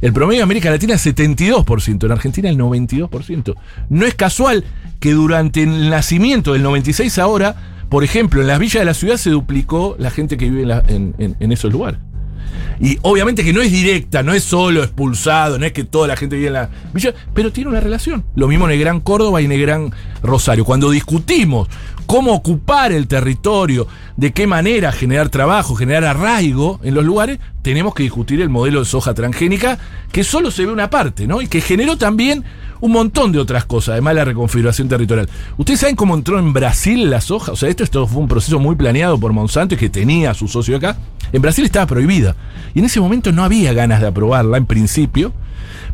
El 0.00 0.12
promedio 0.12 0.38
de 0.40 0.42
América 0.44 0.70
Latina 0.70 0.94
es 0.94 1.06
72%. 1.06 2.04
En 2.06 2.12
Argentina 2.12 2.48
el 2.48 2.56
92%. 2.58 3.54
No 3.88 4.06
es 4.06 4.14
casual 4.14 4.64
que 5.00 5.12
durante 5.12 5.62
el 5.62 5.90
nacimiento 5.90 6.52
del 6.52 6.62
96 6.62 7.18
ahora, 7.18 7.56
por 7.88 8.04
ejemplo, 8.04 8.40
en 8.40 8.46
las 8.48 8.58
villas 8.58 8.80
de 8.80 8.84
la 8.84 8.94
ciudad 8.94 9.16
se 9.16 9.30
duplicó 9.30 9.96
la 9.98 10.10
gente 10.10 10.36
que 10.36 10.50
vive 10.50 10.62
en, 10.62 10.68
la- 10.68 10.82
en- 10.88 11.52
esos 11.52 11.72
lugares. 11.72 12.00
Y 12.80 12.98
obviamente 13.02 13.44
que 13.44 13.52
no 13.52 13.60
es 13.60 13.72
directa, 13.72 14.22
no 14.22 14.32
es 14.32 14.44
solo 14.44 14.82
expulsado, 14.82 15.58
no 15.58 15.66
es 15.66 15.72
que 15.72 15.84
toda 15.84 16.06
la 16.08 16.16
gente 16.16 16.36
vive 16.36 16.48
en 16.48 16.54
la 16.54 16.70
villa, 16.92 17.12
pero 17.34 17.52
tiene 17.52 17.70
una 17.70 17.80
relación. 17.80 18.24
Lo 18.34 18.48
mismo 18.48 18.66
en 18.66 18.72
el 18.72 18.80
Gran 18.80 19.00
Córdoba 19.00 19.40
y 19.42 19.46
en 19.46 19.52
el 19.52 19.60
Gran 19.60 19.92
Rosario. 20.22 20.64
Cuando 20.64 20.90
discutimos 20.90 21.68
cómo 22.08 22.32
ocupar 22.32 22.90
el 22.90 23.06
territorio, 23.06 23.86
de 24.16 24.32
qué 24.32 24.46
manera 24.46 24.92
generar 24.92 25.28
trabajo, 25.28 25.74
generar 25.74 26.04
arraigo 26.04 26.80
en 26.82 26.94
los 26.94 27.04
lugares, 27.04 27.38
tenemos 27.60 27.94
que 27.94 28.02
discutir 28.02 28.40
el 28.40 28.48
modelo 28.48 28.78
de 28.78 28.86
soja 28.86 29.12
transgénica, 29.12 29.78
que 30.10 30.24
solo 30.24 30.50
se 30.50 30.64
ve 30.64 30.72
una 30.72 30.88
parte, 30.88 31.26
¿no? 31.26 31.42
Y 31.42 31.48
que 31.48 31.60
generó 31.60 31.98
también 31.98 32.44
un 32.80 32.92
montón 32.92 33.30
de 33.30 33.38
otras 33.38 33.66
cosas, 33.66 33.92
además 33.92 34.12
de 34.12 34.20
la 34.20 34.24
reconfiguración 34.24 34.88
territorial. 34.88 35.28
¿Ustedes 35.58 35.80
saben 35.80 35.96
cómo 35.96 36.14
entró 36.14 36.38
en 36.38 36.54
Brasil 36.54 37.10
la 37.10 37.20
soja? 37.20 37.52
O 37.52 37.56
sea, 37.56 37.68
esto, 37.68 37.84
esto 37.84 38.06
fue 38.06 38.22
un 38.22 38.28
proceso 38.28 38.58
muy 38.58 38.74
planeado 38.74 39.20
por 39.20 39.34
Monsanto 39.34 39.74
y 39.74 39.78
que 39.78 39.90
tenía 39.90 40.30
a 40.30 40.34
su 40.34 40.48
socio 40.48 40.78
acá. 40.78 40.96
En 41.30 41.42
Brasil 41.42 41.66
estaba 41.66 41.84
prohibida. 41.84 42.36
Y 42.74 42.78
en 42.78 42.86
ese 42.86 43.00
momento 43.00 43.32
no 43.32 43.44
había 43.44 43.74
ganas 43.74 44.00
de 44.00 44.06
aprobarla 44.06 44.56
en 44.56 44.64
principio, 44.64 45.34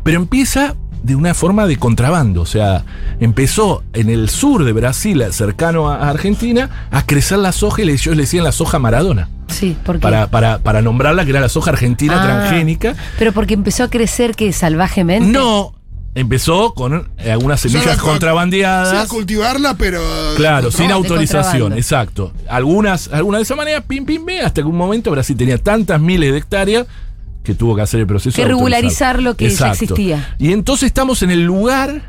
pero 0.03 0.17
empieza 0.17 0.77
de 1.05 1.15
una 1.15 1.33
forma 1.35 1.67
de 1.67 1.77
contrabando. 1.77 2.41
O 2.41 2.45
sea, 2.45 2.83
empezó 3.19 3.83
en 3.93 4.09
el 4.09 4.29
sur 4.29 4.63
de 4.65 4.73
Brasil, 4.73 5.23
cercano 5.31 5.89
a 5.89 6.09
Argentina, 6.09 6.87
a 6.91 7.05
crecer 7.05 7.37
la 7.37 7.51
soja 7.51 7.83
y 7.83 7.89
ellos 7.89 8.15
le 8.15 8.23
decían 8.23 8.43
la 8.43 8.51
soja 8.51 8.79
Maradona. 8.79 9.29
Sí, 9.47 9.77
porque. 9.85 10.01
Para, 10.01 10.27
para, 10.27 10.57
para 10.59 10.81
nombrarla, 10.81 11.23
que 11.23 11.29
era 11.29 11.39
la 11.39 11.49
soja 11.49 11.71
argentina 11.71 12.19
Ah, 12.19 12.25
transgénica. 12.25 12.95
Pero 13.19 13.31
porque 13.31 13.53
empezó 13.53 13.83
a 13.83 13.89
crecer 13.89 14.35
que 14.35 14.51
salvajemente. 14.51 15.29
No, 15.31 15.75
empezó 16.15 16.73
con 16.73 17.07
eh, 17.19 17.31
algunas 17.31 17.59
semillas 17.61 17.97
contrabandeadas. 17.99 18.89
sea, 18.89 19.07
cultivarla, 19.07 19.75
pero. 19.75 20.01
Claro, 20.37 20.71
sin 20.71 20.91
autorización, 20.91 21.73
exacto. 21.73 22.33
Algunas, 22.49 23.09
algunas 23.13 23.39
de 23.39 23.43
esa 23.43 23.55
manera, 23.55 23.81
pim, 23.81 24.05
pim, 24.05 24.25
pim, 24.25 24.39
hasta 24.43 24.61
que 24.63 24.67
un 24.67 24.77
momento 24.77 25.11
Brasil 25.11 25.37
tenía 25.37 25.59
tantas 25.59 26.01
miles 26.01 26.31
de 26.31 26.39
hectáreas 26.39 26.87
que 27.45 27.55
tuvo 27.55 27.75
que 27.75 27.81
hacer 27.81 28.01
el 28.01 28.07
proceso. 28.07 28.35
Que 28.35 28.45
regularizar 28.45 29.21
lo 29.21 29.37
que 29.37 29.49
ya 29.49 29.71
existía. 29.71 30.35
Y 30.37 30.51
entonces 30.51 30.87
estamos 30.87 31.21
en 31.21 31.31
el 31.31 31.45
lugar, 31.45 32.01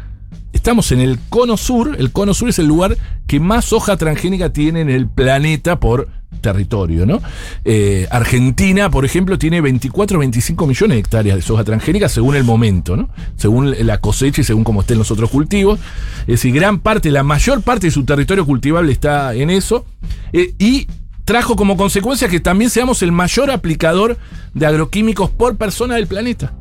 estamos 0.52 0.90
en 0.90 1.00
el 1.00 1.20
cono 1.28 1.56
sur, 1.56 1.94
el 1.98 2.10
cono 2.10 2.34
sur 2.34 2.48
es 2.48 2.58
el 2.58 2.66
lugar 2.66 2.96
que 3.28 3.38
más 3.38 3.66
soja 3.66 3.96
transgénica 3.96 4.52
tiene 4.52 4.80
en 4.80 4.90
el 4.90 5.08
planeta 5.08 5.78
por 5.78 6.08
territorio, 6.40 7.06
¿no? 7.06 7.20
Eh, 7.64 8.06
Argentina, 8.10 8.90
por 8.90 9.04
ejemplo, 9.04 9.38
tiene 9.38 9.60
24 9.60 10.16
o 10.16 10.20
25 10.20 10.66
millones 10.66 10.96
de 10.96 11.00
hectáreas 11.00 11.36
de 11.36 11.42
soja 11.42 11.64
transgénica 11.64 12.08
según 12.08 12.36
el 12.36 12.44
momento, 12.44 12.96
¿no? 12.96 13.08
Según 13.36 13.74
la 13.86 13.98
cosecha 13.98 14.40
y 14.40 14.44
según 14.44 14.64
cómo 14.64 14.80
estén 14.80 14.98
los 14.98 15.10
otros 15.10 15.30
cultivos. 15.30 15.78
Es 16.20 16.26
decir, 16.26 16.54
gran 16.54 16.80
parte, 16.80 17.10
la 17.10 17.22
mayor 17.22 17.62
parte 17.62 17.88
de 17.88 17.90
su 17.90 18.04
territorio 18.04 18.46
cultivable 18.46 18.92
está 18.92 19.34
en 19.34 19.50
eso. 19.50 19.84
Eh, 20.32 20.54
y 20.58 20.86
trajo 21.26 21.56
como 21.56 21.76
consecuencia 21.76 22.28
que 22.28 22.40
también 22.40 22.70
seamos 22.70 23.02
el 23.02 23.12
mayor 23.12 23.50
aplicador 23.50 24.16
de 24.54 24.64
agroquímicos 24.64 25.28
por 25.28 25.56
persona 25.58 25.96
del 25.96 26.06
planeta. 26.06 26.54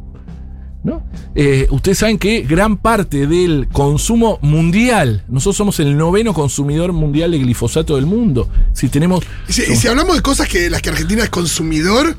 ¿no? 0.84 1.04
Eh, 1.34 1.68
ustedes 1.72 2.00
saben 2.00 2.18
que 2.20 2.42
gran 2.42 2.78
parte 2.78 3.26
del 3.28 3.68
consumo 3.72 4.38
mundial, 4.42 5.24
nosotros 5.30 5.56
somos 5.58 5.80
el 5.80 5.96
noveno 5.98 6.34
consumidor 6.34 6.94
mundial 6.94 7.32
de 7.32 7.40
glifosato 7.40 7.96
del 7.96 8.06
mundo. 8.06 8.50
Si 8.74 8.90
tenemos. 8.90 9.24
Y 9.48 9.54
si, 9.54 9.62
y 9.72 9.76
si 9.76 9.88
hablamos 9.88 10.16
de 10.16 10.22
cosas 10.22 10.48
que 10.48 10.70
las 10.70 10.82
que 10.82 10.90
Argentina 10.90 11.24
es 11.24 11.30
consumidor, 11.30 12.16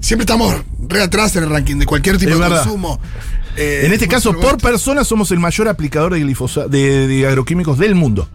siempre 0.00 0.22
estamos 0.22 0.54
re 0.88 1.02
atrás 1.02 1.36
en 1.36 1.44
el 1.44 1.50
ranking 1.50 1.76
de 1.76 1.86
cualquier 1.86 2.16
tipo 2.18 2.30
Es 2.30 2.36
de 2.38 2.42
verdad. 2.42 2.62
consumo. 2.64 3.00
Eh, 3.56 3.82
en 3.86 3.92
este 3.92 4.06
caso, 4.08 4.30
supuesto. 4.32 4.56
por 4.56 4.62
persona 4.70 5.04
somos 5.04 5.30
el 5.32 5.40
mayor 5.40 5.68
aplicador 5.68 6.14
de 6.14 6.20
glifosato, 6.20 6.68
de, 6.68 7.06
de 7.08 7.26
agroquímicos 7.26 7.76
del 7.78 7.94
mundo. 7.96 8.28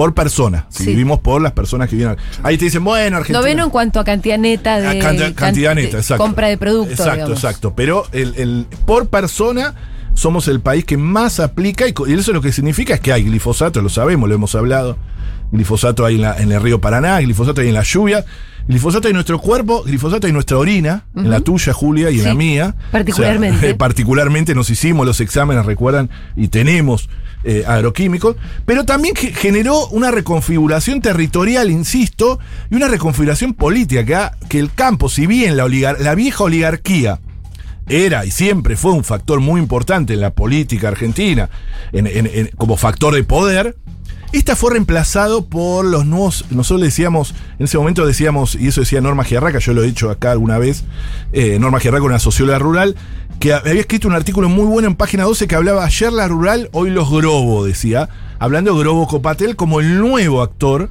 Por 0.00 0.14
persona. 0.14 0.64
Si 0.70 0.84
Sí. 0.84 0.90
vivimos 0.92 1.20
por 1.20 1.42
las 1.42 1.52
personas 1.52 1.90
que 1.90 1.96
vienen. 1.96 2.16
Ahí 2.42 2.56
te 2.56 2.64
dicen, 2.64 2.82
bueno, 2.82 3.18
Argentina. 3.18 3.38
Noveno 3.40 3.64
en 3.64 3.70
cuanto 3.70 4.00
a 4.00 4.04
cantidad 4.04 4.38
neta 4.38 4.80
de. 4.80 4.98
Cantidad, 4.98 5.34
cantidad 5.34 5.74
can- 5.74 5.84
neta, 5.84 5.98
exacto. 5.98 6.24
Compra 6.24 6.48
de 6.48 6.56
productos. 6.56 6.92
Exacto, 6.92 7.14
digamos. 7.16 7.36
exacto. 7.38 7.74
Pero 7.76 8.04
el, 8.12 8.34
el- 8.38 8.66
por 8.86 9.08
persona 9.08 9.74
somos 10.14 10.48
el 10.48 10.60
país 10.60 10.86
que 10.86 10.96
más 10.96 11.38
aplica 11.38 11.84
y, 11.86 11.92
eso 12.18 12.32
lo 12.32 12.40
que 12.40 12.50
significa 12.50 12.94
es 12.94 13.00
que 13.00 13.12
hay 13.12 13.24
glifosato, 13.24 13.82
lo 13.82 13.90
sabemos, 13.90 14.26
lo 14.26 14.34
hemos 14.34 14.54
hablado. 14.54 14.96
Glifosato 15.52 16.06
hay 16.06 16.14
en, 16.14 16.22
la- 16.22 16.38
en 16.38 16.50
el 16.50 16.62
río 16.62 16.80
Paraná, 16.80 17.20
glifosato 17.20 17.60
hay 17.60 17.68
en 17.68 17.74
la 17.74 17.82
lluvia, 17.82 18.24
glifosato 18.68 19.06
hay 19.06 19.10
en 19.10 19.16
nuestro 19.16 19.38
cuerpo, 19.38 19.82
glifosato 19.82 20.26
hay 20.26 20.30
en 20.30 20.34
nuestra 20.34 20.56
orina, 20.56 21.04
en 21.14 21.28
la 21.28 21.40
tuya, 21.40 21.74
Julia, 21.74 22.10
y 22.10 22.20
en 22.20 22.24
la 22.24 22.34
mía. 22.34 22.74
particularmente. 22.90 23.58
O 23.58 23.60
sea, 23.60 23.76
particularmente 23.76 24.54
nos 24.54 24.70
hicimos 24.70 25.04
los 25.06 25.20
exámenes, 25.20 25.66
recuerdan, 25.66 26.08
y 26.36 26.48
tenemos 26.48 27.10
eh, 27.44 27.64
agroquímicos, 27.66 28.36
pero 28.66 28.84
también 28.84 29.14
ge- 29.14 29.32
generó 29.32 29.86
una 29.88 30.10
reconfiguración 30.10 31.00
territorial, 31.00 31.70
insisto, 31.70 32.38
y 32.70 32.74
una 32.74 32.88
reconfiguración 32.88 33.54
política, 33.54 34.04
que, 34.04 34.14
ha- 34.14 34.36
que 34.48 34.58
el 34.58 34.72
campo, 34.74 35.08
si 35.08 35.26
bien 35.26 35.56
la, 35.56 35.64
vieja 36.14 36.44
oligarquía 36.44 37.20
era 37.88 38.24
y 38.24 38.30
siempre 38.30 38.76
fue 38.76 38.92
un 38.92 39.02
factor 39.04 39.40
muy 39.40 39.60
importante 39.60 40.14
en 40.14 40.20
la 40.20 40.30
política 40.34 40.88
argentina, 40.88 41.48
en- 41.92 42.06
en- 42.06 42.26
en- 42.32 42.50
como 42.56 42.76
factor 42.76 43.14
de 43.14 43.24
poder, 43.24 43.76
esta 44.32 44.54
fue 44.54 44.72
reemplazado 44.72 45.44
por 45.46 45.84
los 45.84 46.06
nuevos, 46.06 46.44
nosotros 46.50 46.82
decíamos, 46.82 47.34
en 47.58 47.64
ese 47.64 47.78
momento 47.78 48.06
decíamos, 48.06 48.54
y 48.54 48.68
eso 48.68 48.80
decía 48.80 49.00
Norma 49.00 49.24
Giarraca, 49.24 49.58
yo 49.58 49.72
lo 49.72 49.82
he 49.82 49.86
dicho 49.86 50.08
acá 50.08 50.30
alguna 50.30 50.58
vez, 50.58 50.84
eh, 51.32 51.58
Norma 51.58 51.80
Giarraca, 51.80 52.04
una 52.04 52.18
socióloga 52.20 52.58
rural, 52.60 52.96
que 53.40 53.52
había 53.54 53.80
escrito 53.80 54.06
un 54.06 54.14
artículo 54.14 54.48
muy 54.48 54.66
bueno 54.66 54.86
en 54.86 54.94
página 54.94 55.24
12 55.24 55.48
que 55.48 55.54
hablaba 55.56 55.84
ayer 55.84 56.12
la 56.12 56.28
rural, 56.28 56.68
hoy 56.72 56.90
los 56.90 57.10
Grobo, 57.10 57.64
decía, 57.64 58.08
hablando 58.38 58.72
de 58.74 58.80
Grobo 58.80 59.08
Copatel 59.08 59.56
como 59.56 59.80
el 59.80 59.98
nuevo 59.98 60.42
actor, 60.42 60.90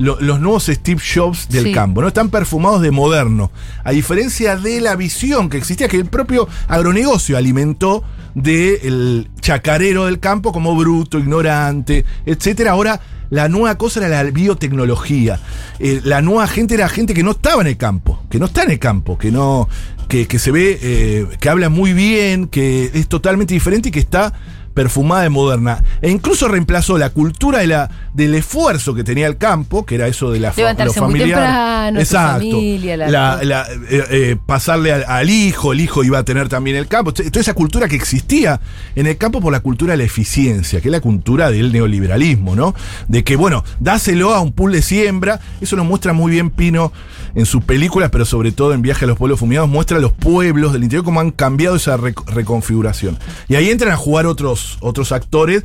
lo- 0.00 0.18
los 0.20 0.40
nuevos 0.40 0.64
Steve 0.66 1.00
Jobs 1.14 1.48
del 1.50 1.64
Sí. 1.64 1.72
campo, 1.72 2.00
¿no? 2.00 2.08
Están 2.08 2.30
perfumados 2.30 2.80
de 2.80 2.90
moderno, 2.90 3.50
a 3.84 3.90
diferencia 3.90 4.56
de 4.56 4.80
la 4.80 4.96
visión 4.96 5.50
que 5.50 5.58
existía, 5.58 5.88
que 5.88 5.96
el 5.98 6.06
propio 6.06 6.48
agronegocio 6.68 7.36
alimentó 7.36 8.02
del 8.34 9.28
chacarero 9.40 10.06
del 10.06 10.18
campo 10.18 10.52
como 10.52 10.74
bruto, 10.74 11.18
ignorante, 11.18 12.04
etcétera. 12.24 12.70
Ahora 12.72 13.00
la 13.28 13.48
nueva 13.48 13.76
cosa 13.76 14.00
era 14.04 14.22
la 14.24 14.30
biotecnología. 14.30 15.38
Eh, 15.78 16.00
la 16.04 16.22
nueva 16.22 16.46
gente 16.46 16.74
era 16.74 16.88
gente 16.88 17.12
que 17.14 17.22
no 17.22 17.32
estaba 17.32 17.60
en 17.62 17.68
el 17.68 17.76
campo, 17.76 18.22
que 18.30 18.38
no 18.38 18.46
está 18.46 18.62
en 18.62 18.70
el 18.70 18.78
campo, 18.78 19.18
que 19.18 19.30
no, 19.30 19.68
que, 20.08 20.26
que 20.26 20.38
se 20.38 20.50
ve, 20.50 20.78
eh, 20.80 21.26
que 21.40 21.48
habla 21.48 21.68
muy 21.68 21.92
bien, 21.92 22.46
que 22.46 22.90
es 22.94 23.06
totalmente 23.08 23.54
diferente 23.54 23.90
y 23.90 23.92
que 23.92 24.00
está 24.00 24.32
perfumada 24.74 25.26
y 25.26 25.30
moderna. 25.30 25.82
E 26.00 26.10
incluso 26.10 26.48
reemplazó 26.48 26.96
la 26.98 27.10
cultura 27.10 27.58
de 27.58 27.66
la, 27.66 27.90
del 28.14 28.34
esfuerzo 28.34 28.94
que 28.94 29.04
tenía 29.04 29.26
el 29.26 29.36
campo, 29.36 29.84
que 29.84 29.96
era 29.96 30.06
eso 30.06 30.30
de 30.30 30.40
la 30.40 30.52
Levantarse 30.56 31.00
lo 31.00 31.06
muy 31.06 31.18
familiar. 31.18 31.40
temprano, 31.40 32.00
Exacto. 32.00 32.38
familia, 32.38 32.96
la- 32.96 33.08
La- 33.10 33.40
la- 33.42 33.66
eh, 33.90 34.04
eh, 34.10 34.36
pasarle 34.46 34.92
al, 34.92 35.04
al 35.06 35.28
hijo, 35.30 35.72
el 35.72 35.80
hijo 35.80 36.04
iba 36.04 36.18
a 36.18 36.24
tener 36.24 36.48
también 36.48 36.76
el 36.76 36.86
campo. 36.86 37.12
Toda 37.12 37.40
esa 37.40 37.54
cultura 37.54 37.88
que 37.88 37.96
existía 37.96 38.60
en 38.94 39.06
el 39.06 39.16
campo 39.16 39.40
por 39.40 39.52
la 39.52 39.60
cultura 39.60 39.92
de 39.92 39.98
la 39.98 40.04
eficiencia, 40.04 40.80
que 40.80 40.88
es 40.88 40.92
la 40.92 41.00
cultura 41.00 41.50
del 41.50 41.72
neoliberalismo, 41.72 42.54
¿no? 42.56 42.74
De 43.08 43.24
que, 43.24 43.36
bueno, 43.36 43.64
dáselo 43.80 44.34
a 44.34 44.40
un 44.40 44.52
pool 44.52 44.72
de 44.72 44.82
siembra. 44.82 45.40
Eso 45.60 45.76
lo 45.76 45.84
muestra 45.84 46.12
muy 46.12 46.30
bien 46.32 46.50
Pino 46.50 46.92
en 47.34 47.46
sus 47.46 47.62
películas, 47.62 48.10
pero 48.10 48.24
sobre 48.24 48.50
todo 48.52 48.72
en 48.74 48.82
Viaje 48.82 49.04
a 49.04 49.08
los 49.08 49.16
Pueblos 49.16 49.38
Fumigados, 49.40 49.68
muestra 49.70 49.98
los 50.00 50.12
pueblos 50.12 50.72
del 50.72 50.82
interior 50.82 51.04
cómo 51.04 51.20
han 51.20 51.30
cambiado 51.30 51.76
esa 51.76 51.96
rec- 51.96 52.24
reconfiguración. 52.26 53.18
Y 53.48 53.54
ahí 53.54 53.70
entran 53.70 53.92
a 53.92 53.96
jugar 53.96 54.26
otros, 54.26 54.59
otros 54.80 55.12
actores 55.12 55.62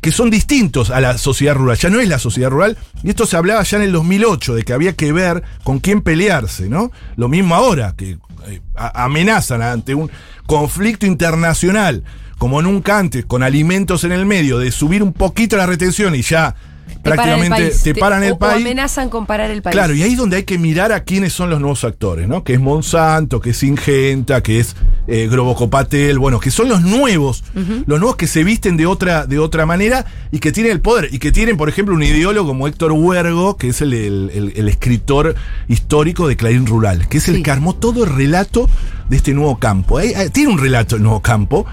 que 0.00 0.12
son 0.12 0.30
distintos 0.30 0.90
a 0.90 1.00
la 1.00 1.18
sociedad 1.18 1.54
rural. 1.54 1.76
Ya 1.76 1.90
no 1.90 2.00
es 2.00 2.08
la 2.08 2.18
sociedad 2.18 2.50
rural, 2.50 2.76
y 3.02 3.10
esto 3.10 3.26
se 3.26 3.36
hablaba 3.36 3.62
ya 3.62 3.78
en 3.78 3.84
el 3.84 3.92
2008, 3.92 4.54
de 4.54 4.62
que 4.62 4.72
había 4.72 4.94
que 4.94 5.12
ver 5.12 5.42
con 5.64 5.80
quién 5.80 6.02
pelearse, 6.02 6.68
¿no? 6.68 6.92
Lo 7.16 7.28
mismo 7.28 7.54
ahora, 7.54 7.94
que 7.96 8.18
eh, 8.46 8.60
amenazan 8.74 9.62
ante 9.62 9.94
un 9.94 10.10
conflicto 10.46 11.06
internacional, 11.06 12.04
como 12.38 12.62
nunca 12.62 12.98
antes, 12.98 13.24
con 13.24 13.42
alimentos 13.42 14.04
en 14.04 14.12
el 14.12 14.24
medio, 14.24 14.58
de 14.58 14.70
subir 14.70 15.02
un 15.02 15.12
poquito 15.12 15.56
la 15.56 15.66
retención 15.66 16.14
y 16.14 16.22
ya 16.22 16.54
Te 17.02 17.10
paran 17.10 17.40
el 17.40 17.48
prácticamente 17.48 17.62
país. 17.70 17.82
te 17.82 17.94
paran 17.94 18.22
o- 18.22 18.26
el 18.26 18.32
o 18.32 18.38
país. 18.38 18.64
amenazan 18.66 19.08
con 19.10 19.26
parar 19.26 19.50
el 19.50 19.62
país. 19.62 19.72
Claro, 19.72 19.94
y 19.94 20.02
ahí 20.02 20.12
es 20.12 20.18
donde 20.18 20.36
hay 20.38 20.42
que 20.44 20.58
mirar 20.58 20.92
a 20.92 21.04
quiénes 21.04 21.32
son 21.32 21.50
los 21.50 21.60
nuevos 21.60 21.84
actores, 21.84 22.26
¿no? 22.28 22.44
Que 22.44 22.54
es 22.54 22.60
Monsanto, 22.60 23.40
que 23.40 23.50
es 23.50 23.62
Ingenta, 23.62 24.42
que 24.42 24.60
es 24.60 24.74
eh, 25.06 25.26
Grobocopatel, 25.30 26.18
bueno, 26.18 26.38
que 26.38 26.50
son 26.50 26.68
los 26.68 26.82
nuevos, 26.82 27.42
los 27.86 27.98
nuevos 27.98 28.16
que 28.16 28.26
se 28.26 28.44
visten 28.44 28.76
de 28.76 28.84
otra, 28.86 29.26
de 29.26 29.38
otra 29.38 29.64
manera 29.64 30.04
y 30.30 30.38
que 30.38 30.52
tienen 30.52 30.72
el 30.72 30.80
poder, 30.82 31.08
y 31.12 31.18
que 31.18 31.32
tienen, 31.32 31.56
por 31.56 31.68
ejemplo, 31.70 31.94
un 31.94 32.02
ideólogo 32.02 32.48
como 32.48 32.68
Héctor 32.68 32.92
Huergo, 32.92 33.56
que 33.56 33.68
es 33.68 33.80
el, 33.80 33.94
el- 33.94 34.30
el- 34.34 34.52
el 34.56 34.68
escritor 34.68 35.34
histórico 35.68 36.28
de 36.28 36.36
Clarín 36.36 36.66
Rural, 36.66 37.08
que 37.08 37.18
es 37.18 37.28
el 37.28 37.42
que 37.42 37.50
armó 37.50 37.74
todo 37.74 38.04
el 38.04 38.10
relato 38.14 38.68
de 39.08 39.16
este 39.16 39.32
nuevo 39.32 39.58
campo. 39.58 39.98
Tiene 40.32 40.52
un 40.52 40.58
relato 40.58 40.96
el 40.96 41.02
nuevo 41.02 41.20
campo, 41.22 41.64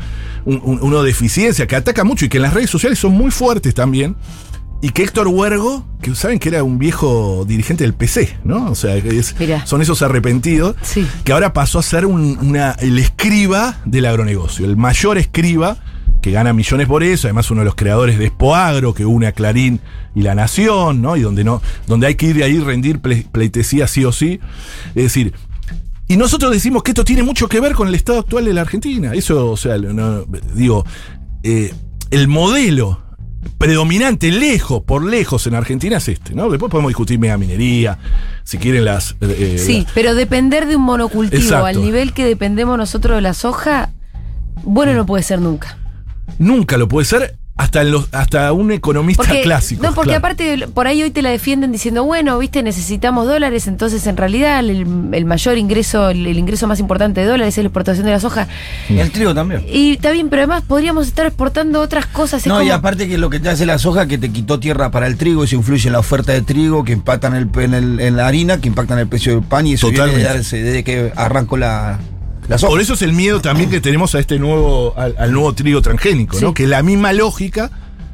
un- 0.45 0.61
un- 0.63 0.79
uno 0.81 1.03
de 1.03 1.11
eficiencia, 1.11 1.67
que 1.67 1.75
ataca 1.75 2.03
mucho 2.03 2.25
y 2.25 2.29
que 2.29 2.37
en 2.37 2.43
las 2.43 2.53
redes 2.53 2.69
sociales 2.69 2.99
son 2.99 3.11
muy 3.13 3.31
fuertes 3.31 3.73
también. 3.73 4.15
Y 4.85 4.89
que 4.91 5.01
Héctor 5.01 5.27
Huergo, 5.29 5.83
que 5.99 6.13
saben 6.13 6.37
que 6.37 6.49
era 6.49 6.63
un 6.63 6.77
viejo 6.77 7.43
dirigente 7.47 7.83
del 7.83 7.95
PC, 7.95 8.37
¿no? 8.43 8.69
O 8.69 8.75
sea, 8.75 9.01
que 9.01 9.17
es- 9.17 9.35
Mirá. 9.39 9.65
son 9.65 9.81
esos 9.81 10.03
arrepentidos, 10.03 10.75
Sí. 10.83 11.07
que 11.23 11.31
ahora 11.33 11.53
pasó 11.53 11.79
a 11.79 11.81
ser 11.81 12.05
un- 12.05 12.37
una, 12.39 12.73
el 12.73 12.99
escriba 12.99 13.79
del 13.85 14.05
agronegocio, 14.05 14.63
el 14.63 14.77
mayor 14.77 15.17
escriba, 15.17 15.77
que 16.21 16.29
gana 16.29 16.53
millones 16.53 16.85
por 16.87 17.01
eso, 17.03 17.25
además 17.25 17.49
uno 17.49 17.61
de 17.61 17.65
los 17.65 17.73
creadores 17.73 18.19
de 18.19 18.25
Expoagro, 18.25 18.93
que 18.93 19.07
une 19.07 19.25
a 19.25 19.31
Clarín 19.31 19.79
y 20.13 20.21
La 20.21 20.35
Nación, 20.35 21.01
¿no? 21.01 21.17
Y 21.17 21.21
donde, 21.21 21.43
no, 21.43 21.63
donde 21.87 22.05
hay 22.05 22.13
que 22.13 22.27
ir 22.27 22.35
de 22.35 22.43
ahí 22.43 22.59
rendir 22.59 22.99
ple- 23.01 23.25
pleitesía 23.31 23.87
sí 23.87 24.05
o 24.05 24.11
sí. 24.11 24.39
Es 24.93 25.03
decir, 25.05 25.33
y 26.07 26.15
nosotros 26.17 26.51
decimos 26.51 26.83
que 26.83 26.91
esto 26.91 27.03
tiene 27.03 27.23
mucho 27.23 27.49
que 27.49 27.59
ver 27.59 27.73
con 27.73 27.87
el 27.87 27.95
estado 27.95 28.19
actual 28.19 28.45
de 28.45 28.53
la 28.53 28.61
Argentina. 28.61 29.13
Eso, 29.15 29.49
o 29.49 29.57
sea, 29.57 29.79
no- 29.79 30.25
digo, 30.53 30.85
eh, 31.41 31.73
el 32.11 32.27
modelo 32.27 33.01
predominante, 33.57 34.31
lejos, 34.31 34.81
por 34.83 35.03
lejos 35.03 35.47
en 35.47 35.55
Argentina 35.55 35.97
es 35.97 36.07
este, 36.07 36.33
¿no? 36.33 36.49
Después 36.49 36.69
podemos 36.69 36.89
discutir 36.89 37.19
mega 37.19 37.37
minería, 37.37 37.97
si 38.43 38.57
quieren 38.57 38.85
las... 38.85 39.15
eh, 39.21 39.57
Sí, 39.63 39.81
la- 39.87 39.91
pero 39.93 40.15
depender 40.15 40.65
de 40.67 40.75
un 40.75 40.81
monocultivo 40.83 41.41
Exacto. 41.41 41.65
al 41.65 41.81
nivel 41.81 42.13
que 42.13 42.25
dependemos 42.25 42.77
nosotros 42.77 43.15
de 43.17 43.21
la 43.21 43.33
soja, 43.33 43.91
bueno 44.63 44.93
no 44.93 45.05
puede 45.05 45.23
ser 45.23 45.39
nunca. 45.41 45.77
nunca 46.39 46.77
lo 46.77 46.87
puede 46.87 47.05
ser 47.05 47.37
hasta, 47.57 47.81
en 47.83 47.91
los, 47.91 48.09
hasta 48.11 48.51
un 48.51 48.71
economista 48.71 49.23
Porque, 49.23 49.41
clásico. 49.43 49.81
no, 49.81 49.93
porque 49.93 50.09
claro. 50.09 50.19
aparte 50.19 50.67
por 50.73 50.87
ahí 50.87 51.01
hoy 51.03 51.11
te 51.11 51.21
la 51.21 51.29
defienden 51.29 51.71
diciendo, 51.71 52.03
bueno, 52.03 52.37
viste, 52.37 52.61
necesitamos 52.63 53.27
dólares, 53.27 53.67
entonces 53.67 54.05
en 54.07 54.17
realidad 54.17 54.59
el, 54.59 54.85
el 55.13 55.25
mayor 55.25 55.57
ingreso, 55.57 56.09
el, 56.09 56.27
el 56.27 56.37
ingreso 56.37 56.67
más 56.67 56.79
importante 56.81 57.21
de 57.21 57.27
dólares 57.27 57.57
es 57.57 57.63
la 57.63 57.67
exportación 57.67 58.05
de 58.05 58.11
la 58.11 58.19
soja. 58.19 58.47
Y 58.89 58.97
el 58.99 59.09
trigo 59.11 59.33
también. 59.33 59.63
Y 59.71 59.93
está 59.93 60.11
bien, 60.11 60.29
pero 60.29 60.41
además 60.41 60.63
podríamos 60.67 61.07
estar 61.07 61.25
exportando 61.25 61.79
otras 61.79 62.05
cosas. 62.07 62.41
es 62.41 62.47
No, 62.47 62.61
y 62.61 62.69
aparte 62.71 63.07
que 63.07 63.17
lo 63.17 63.29
que 63.29 63.39
te 63.39 63.47
hace 63.49 63.65
la 63.65 63.77
soja 63.77 64.05
que 64.05 64.17
te 64.17 64.29
quitó 64.31 64.59
tierra 64.59 64.91
para 64.91 65.07
el 65.07 65.15
trigo, 65.15 65.45
eso 65.45 65.55
influye 65.55 65.87
en 65.87 65.93
la 65.93 65.99
oferta 65.99 66.33
de 66.33 66.41
trigo, 66.41 66.83
que 66.83 66.91
impactan 66.91 67.35
el, 67.35 67.47
en, 67.55 67.73
el- 67.73 67.99
en 68.01 68.17
la 68.17 68.27
harina, 68.27 68.59
que 68.59 68.67
impactan 68.67 68.99
el 68.99 69.07
precio 69.07 69.33
del 69.33 69.43
pan, 69.43 69.65
y 69.65 69.73
eso 69.73 69.87
viene 69.87 70.01
Totalmente. 70.03 70.33
darse 70.33 70.61
desde 70.61 70.83
que 70.83 71.13
arrancó 71.15 71.55
la, 71.55 71.99
Por 72.69 72.79
eso 72.81 72.93
es 72.93 73.01
el 73.01 73.13
miedo 73.13 73.41
también 73.41 73.69
que 73.69 73.81
tenemos 73.81 74.15
a 74.15 74.19
este 74.19 74.37
nuevo, 74.39 74.93
al, 74.97 75.15
al 75.17 75.31
nuevo 75.31 75.53
trigo 75.53 75.81
transgénico, 75.81 76.39
¿no? 76.39 76.53
Que 76.53 76.67
la 76.67 76.83
misma 76.83 77.13
lógica, 77.13 77.71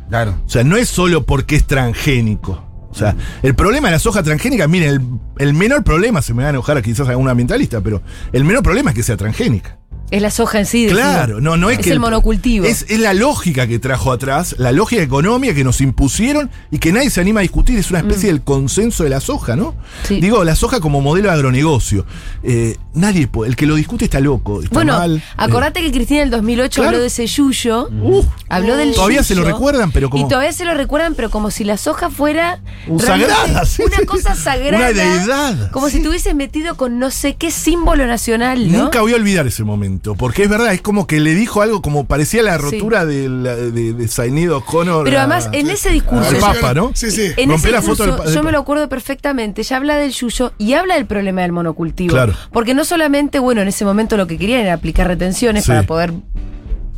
Claro. 0.10 0.36
o 0.46 0.50
sea, 0.50 0.64
no 0.64 0.78
es 0.78 0.90
solo 0.90 1.26
porque 1.26 1.56
es 1.56 1.66
transgénico. 1.66 2.64
O 2.90 2.94
sea, 2.96 3.16
el 3.42 3.56
problema 3.56 3.88
de 3.88 3.94
la 3.94 4.00
soja 4.00 4.22
transgénica, 4.22 4.68
miren, 4.68 4.90
el, 4.90 5.02
el 5.48 5.54
menor 5.54 5.84
problema, 5.84 6.22
se 6.22 6.34
me 6.34 6.42
va 6.44 6.48
a 6.48 6.52
enojar 6.52 6.82
quizás 6.82 7.08
algún 7.08 7.30
ambientalista, 7.30 7.80
pero 7.80 8.02
el 8.34 8.44
menor 8.44 8.64
problema 8.64 8.90
es 8.92 8.96
que 8.98 9.04
sea 9.04 9.16
transgénica. 9.16 9.78
Es 10.12 10.22
la 10.22 10.30
soja 10.30 10.60
en 10.60 10.66
sí. 10.66 10.88
Claro, 10.90 11.40
no, 11.42 11.56
no 11.58 11.70
es, 11.70 11.80
es 11.80 11.86
que. 11.86 11.92
el 11.92 12.00
monocultivo. 12.00 12.66
Es, 12.66 12.86
es 12.90 13.00
la 13.00 13.14
lógica 13.14 13.66
que 13.66 13.80
trajo 13.80 14.12
atrás, 14.12 14.56
la 14.58 14.72
lógica 14.72 15.02
económica 15.02 15.54
que 15.56 15.64
nos 15.64 15.80
impusieron 15.82 16.52
y 16.70 16.80
que 16.80 16.92
nadie 16.92 17.10
se 17.10 17.22
anima 17.22 17.40
a 17.40 17.44
discutir. 17.44 17.80
Es 17.80 17.90
una 17.92 18.00
especie 18.00 18.28
del 18.28 18.42
consenso 18.42 19.04
de 19.04 19.10
la 19.10 19.22
soja, 19.22 19.56
¿no? 19.56 19.72
Mm. 19.72 20.08
Sí. 20.08 20.20
Digo, 20.22 20.44
la 20.44 20.56
soja 20.56 20.80
como 20.82 21.02
modelo 21.02 21.30
de 21.30 21.34
agronegocio. 21.36 22.06
Eh, 22.44 22.78
nadie 22.94 23.28
puede. 23.28 23.50
El 23.52 23.56
que 23.56 23.66
lo 23.66 23.76
discute 23.76 24.06
está 24.06 24.20
loco. 24.20 24.62
Está 24.62 24.74
Bueno, 24.74 24.98
mal. 24.98 25.24
acordate 25.38 25.82
que 25.82 25.92
Cristina 25.92 26.20
en 26.22 26.26
el 26.26 26.32
2008 26.32 26.76
claro. 26.76 26.90
habló 26.90 27.00
de 27.02 27.08
ese 27.08 27.26
yuyo. 27.28 27.88
Uh, 27.90 28.24
Habló 28.50 28.76
del 28.76 28.94
Todavía 28.94 29.24
se 29.24 29.34
lo 29.34 29.44
recuerdan, 29.46 29.92
pero 29.94 30.10
como- 30.10 30.26
Y 30.26 30.28
todavía 30.30 30.52
se 30.52 30.66
lo 30.66 30.74
recuerdan, 30.74 31.16
pero 31.16 31.30
como 31.30 31.52
si 31.52 31.64
la 31.64 31.78
soja 31.78 32.10
fuera. 32.10 32.60
Sagrada, 33.00 33.66
sí, 33.66 33.84
Una 33.84 33.98
sí. 33.98 34.06
cosa 34.06 34.36
sagrada. 34.36 34.90
Una 34.92 34.92
deidad, 34.92 35.72
Como 35.72 35.90
si 35.90 36.02
te 36.02 36.10
hubieses 36.10 36.36
metido 36.36 36.76
con 36.76 37.00
no 37.00 37.12
sé 37.12 37.36
qué 37.36 37.50
símbolo 37.52 38.06
nacional, 38.08 38.70
¿no? 38.72 38.84
Nunca 38.84 39.02
voy 39.02 39.14
a 39.14 39.16
olvidar 39.16 39.48
ese 39.48 39.64
momento, 39.64 40.01
porque 40.18 40.44
es 40.44 40.50
verdad, 40.50 40.74
es 40.74 40.82
como 40.82 41.06
que 41.08 41.20
le 41.20 41.36
dijo 41.36 41.62
algo 41.62 41.82
como 41.82 42.06
parecía 42.06 42.42
la 42.44 42.58
rotura 42.58 43.06
de, 43.06 43.30
la- 43.30 43.56
de, 43.56 43.94
de 43.94 44.08
Sainido 44.08 44.58
O'Connor. 44.58 45.04
Pero 45.04 45.18
a- 45.18 45.22
además, 45.22 45.50
en 45.52 45.70
ese 45.70 45.90
discurso. 45.92 46.30
al 46.30 46.38
Papa, 46.38 46.74
¿no? 46.74 46.92
Sí, 46.96 47.12
sí. 47.12 47.32
En 47.38 47.52
ese 47.52 47.72
la 47.72 47.82
foto 47.82 48.06
del 48.06 48.34
yo 48.34 48.44
me 48.44 48.52
lo 48.52 48.60
acuerdo 48.60 48.90
perfectamente. 48.90 49.64
Ya 49.64 49.78
habla 49.78 49.98
del 49.98 50.12
yuyo 50.12 50.54
y 50.58 50.74
habla 50.74 50.96
del 50.96 51.06
problema 51.06 51.42
del 51.42 51.52
monocultivo. 51.52 52.14
Claro. 52.14 52.34
Porque 52.52 52.74
no 52.74 52.84
solamente, 52.86 53.40
bueno, 53.40 53.62
en 53.62 53.68
ese 53.68 53.86
momento 53.86 54.18
lo 54.18 54.26
que 54.28 54.38
querían 54.38 54.62
era 54.62 54.74
aplicar 54.74 55.08
retenciones 55.08 55.66
Sí. 55.66 55.70
para 55.70 55.84
poder 55.84 56.14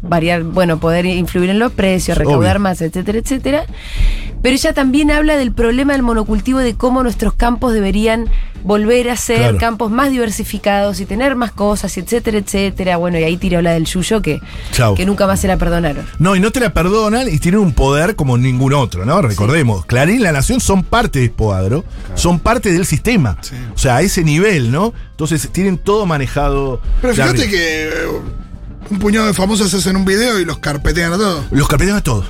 variar, 0.02 0.44
bueno, 0.44 0.80
poder 0.80 1.06
influir 1.06 1.50
en 1.50 1.60
los 1.60 1.72
precios, 1.72 2.18
recaudar 2.18 2.58
Obvio. 2.58 2.64
más, 2.64 2.82
etcétera, 2.82 3.18
etcétera. 3.20 3.66
Pero 4.42 4.56
ella 4.56 4.74
también 4.74 5.12
habla 5.12 5.38
del 5.38 5.54
problema 5.54 5.94
del 5.94 6.04
monocultivo, 6.04 6.60
de 6.60 6.76
cómo 6.76 7.04
nuestros 7.04 7.34
campos 7.34 7.74
deberían 7.74 8.28
volver 8.64 9.10
a 9.10 9.18
ser 9.18 9.38
Claro. 9.40 9.58
campos 9.58 9.92
más 9.92 10.10
diversificados 10.12 11.00
y 11.00 11.06
tener 11.06 11.36
más 11.36 11.52
cosas, 11.52 11.96
y 11.98 12.00
etcétera, 12.00 12.38
etcétera. 12.38 12.98
Bueno, 12.98 13.20
y 13.20 13.24
ahí 13.24 13.38
tira 13.38 13.62
la 13.62 13.72
del 13.74 13.86
yuyo 13.86 14.22
que, 14.22 14.42
Chau. 14.72 14.96
que 14.96 15.06
nunca 15.06 15.28
más 15.28 15.40
se 15.40 15.48
la 15.48 15.58
perdonaron. 15.58 16.06
No, 16.20 16.36
y 16.36 16.40
no 16.40 16.52
te 16.52 16.60
la 16.60 16.74
perdonan 16.74 17.28
y 17.30 17.40
tienen 17.40 17.60
un 17.60 17.74
poder 17.74 18.16
como 18.16 18.38
ningún 18.38 18.74
otro, 18.74 19.06
¿no? 19.06 19.22
Recordemos, 19.22 19.86
Clarín 19.86 20.16
y 20.16 20.20
La 20.20 20.32
Nación 20.32 20.60
son 20.60 20.84
parte 20.84 21.20
de 21.20 21.26
Expoagro, 21.26 21.84
son 22.16 22.40
parte 22.40 22.72
del 22.72 22.86
sistema. 22.86 23.38
Sí. 23.42 23.56
O 23.76 23.78
sea, 23.78 23.98
a 23.98 24.02
ese 24.02 24.24
nivel, 24.24 24.72
¿no? 24.72 24.94
Entonces 25.12 25.50
tienen 25.52 25.78
todo 25.78 26.06
manejado. 26.06 26.82
Pero 27.02 27.14
fíjate 27.14 27.32
arriba. 27.44 27.50
que 27.52 27.84
eh, 27.90 27.92
un 28.90 29.00
puñado 29.00 29.28
de 29.28 29.34
famosos 29.34 29.74
hacen 29.74 29.96
un 29.96 30.06
video 30.06 30.40
y 30.40 30.46
los 30.46 30.60
carpetean 30.60 31.14
a 31.14 31.18
todos. 31.18 31.46
Los 31.52 31.68
carpetean 31.68 31.98
a 31.98 32.02
todos. 32.02 32.26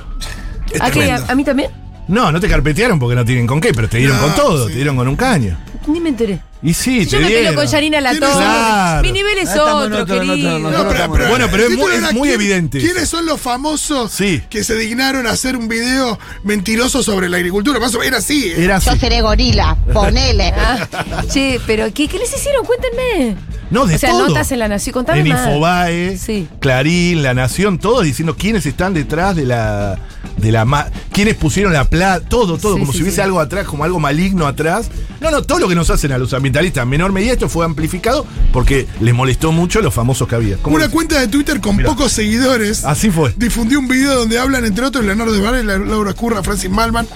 ¿A, 0.80 0.90
qué? 0.90 1.12
¿A, 1.12 1.24
a 1.28 1.34
mí 1.34 1.44
también? 1.44 1.70
No, 2.06 2.30
no 2.30 2.38
te 2.40 2.48
carpetearon 2.48 2.98
porque 2.98 3.14
no 3.16 3.24
tienen 3.24 3.46
con 3.46 3.60
qué, 3.60 3.72
pero 3.72 3.88
te 3.88 3.96
dieron 3.98 4.16
No, 4.16 4.22
con 4.24 4.34
todo, 4.34 4.66
sí. 4.66 4.72
te 4.72 4.76
dieron 4.76 4.96
con 4.96 5.08
un 5.08 5.16
caño. 5.16 5.56
Ni 5.86 6.00
me 6.00 6.08
enteré. 6.08 6.40
Y 6.66 6.72
sí, 6.72 7.04
Yo 7.04 7.10
te 7.10 7.16
me 7.18 7.22
peleo 7.26 7.38
dieron. 7.40 7.54
con 7.56 7.66
Yanina 7.66 8.00
La 8.00 8.10
¿Quiénes 8.12 8.28
Torre. 8.30 8.42
son? 8.42 8.52
Claro. 8.54 9.02
Mi 9.02 9.12
nivel 9.12 9.38
es 9.38 9.48
Ah, 9.50 9.52
otro, 9.52 9.76
otro, 9.76 10.02
otro, 10.02 10.20
querido. 10.20 10.56
en 10.56 10.62
No, 10.62 10.68
otro. 10.70 10.88
pero, 10.88 11.12
pero- 11.12 11.28
Bueno, 11.28 11.46
pero 11.50 11.62
es 11.64 11.76
muy- 11.76 11.92
era 11.94 12.08
es 12.08 12.14
muy 12.14 12.28
¿quién- 12.30 12.40
evidente. 12.40 12.78
¿Quiénes 12.78 13.06
son 13.08 13.26
los 13.26 13.38
famosos 13.40 14.10
Sí. 14.12 14.42
que 14.48 14.64
se 14.64 14.74
dignaron 14.74 15.26
a 15.26 15.30
hacer 15.32 15.56
un 15.56 15.68
video 15.68 16.18
mentiroso 16.42 17.02
sobre 17.02 17.28
la 17.28 17.36
agricultura? 17.36 17.78
Más 17.78 17.94
o 17.94 17.98
menos 17.98 18.06
era 18.08 18.16
así. 18.18 18.44
¿eh? 18.48 18.64
Era 18.64 18.76
así. 18.76 18.88
Yo 18.88 18.96
seré 18.96 19.20
gorila, 19.20 19.76
ponele. 19.92 20.54
Ah, 20.56 21.22
che, 21.30 21.60
pero 21.66 21.84
¿qué, 21.92 22.08
qué 22.08 22.18
les 22.18 22.34
hicieron? 22.34 22.64
Cuéntenme. 22.64 23.36
No, 23.70 23.86
de 23.86 23.96
o 23.96 23.98
sea, 23.98 24.10
todo. 24.10 24.28
notas 24.28 24.50
en 24.52 24.58
La 24.60 24.68
Nación. 24.68 24.92
Contame 24.94 25.20
en 25.20 25.28
más. 25.28 25.46
Infobae, 25.46 26.16
Sí. 26.18 26.48
Clarín, 26.60 27.22
La 27.22 27.34
Nación, 27.34 27.78
todos 27.78 28.04
diciendo 28.04 28.36
quiénes 28.36 28.64
están 28.66 28.94
detrás 28.94 29.36
de 29.36 29.44
la. 29.44 29.98
de 30.38 30.50
la 30.50 30.64
ma- 30.64 30.88
quiénes 31.12 31.34
pusieron 31.36 31.72
la 31.72 31.84
plata, 31.84 32.26
todo, 32.26 32.58
todo, 32.58 32.74
Sí, 32.74 32.80
como 32.80 32.92
sí, 32.92 32.98
si 32.98 33.02
hubiese 33.04 33.16
sí. 33.16 33.20
algo 33.22 33.40
atrás, 33.40 33.66
como 33.66 33.84
algo 33.84 34.00
maligno 34.00 34.46
atrás. 34.46 34.90
No, 35.20 35.30
no, 35.30 35.42
todo 35.42 35.58
lo 35.60 35.68
que 35.68 35.74
nos 35.74 35.88
hacen 35.90 36.12
a 36.12 36.18
los 36.18 36.34
en 36.60 36.88
menor 36.88 37.12
medida, 37.12 37.32
esto 37.32 37.48
fue 37.48 37.64
amplificado 37.64 38.26
porque 38.52 38.86
les 39.00 39.14
molestó 39.14 39.52
mucho 39.52 39.80
los 39.80 39.92
famosos 39.92 40.28
que 40.28 40.34
había. 40.34 40.56
¿Cómo 40.58 40.76
Una 40.76 40.88
cuenta 40.88 41.18
de 41.20 41.28
Twitter 41.28 41.60
con 41.60 41.76
Mirá. 41.76 41.88
pocos 41.88 42.12
seguidores 42.12 42.84
Así 42.84 43.10
fue. 43.10 43.34
difundió 43.36 43.78
un 43.78 43.88
video 43.88 44.14
donde 44.14 44.38
hablan, 44.38 44.64
entre 44.64 44.84
otros, 44.84 45.04
Leonardo 45.04 45.32
de 45.32 45.40
Valle, 45.40 45.64
Laura 45.64 46.12
Curra, 46.14 46.42
Francis 46.42 46.70
Malman. 46.70 47.06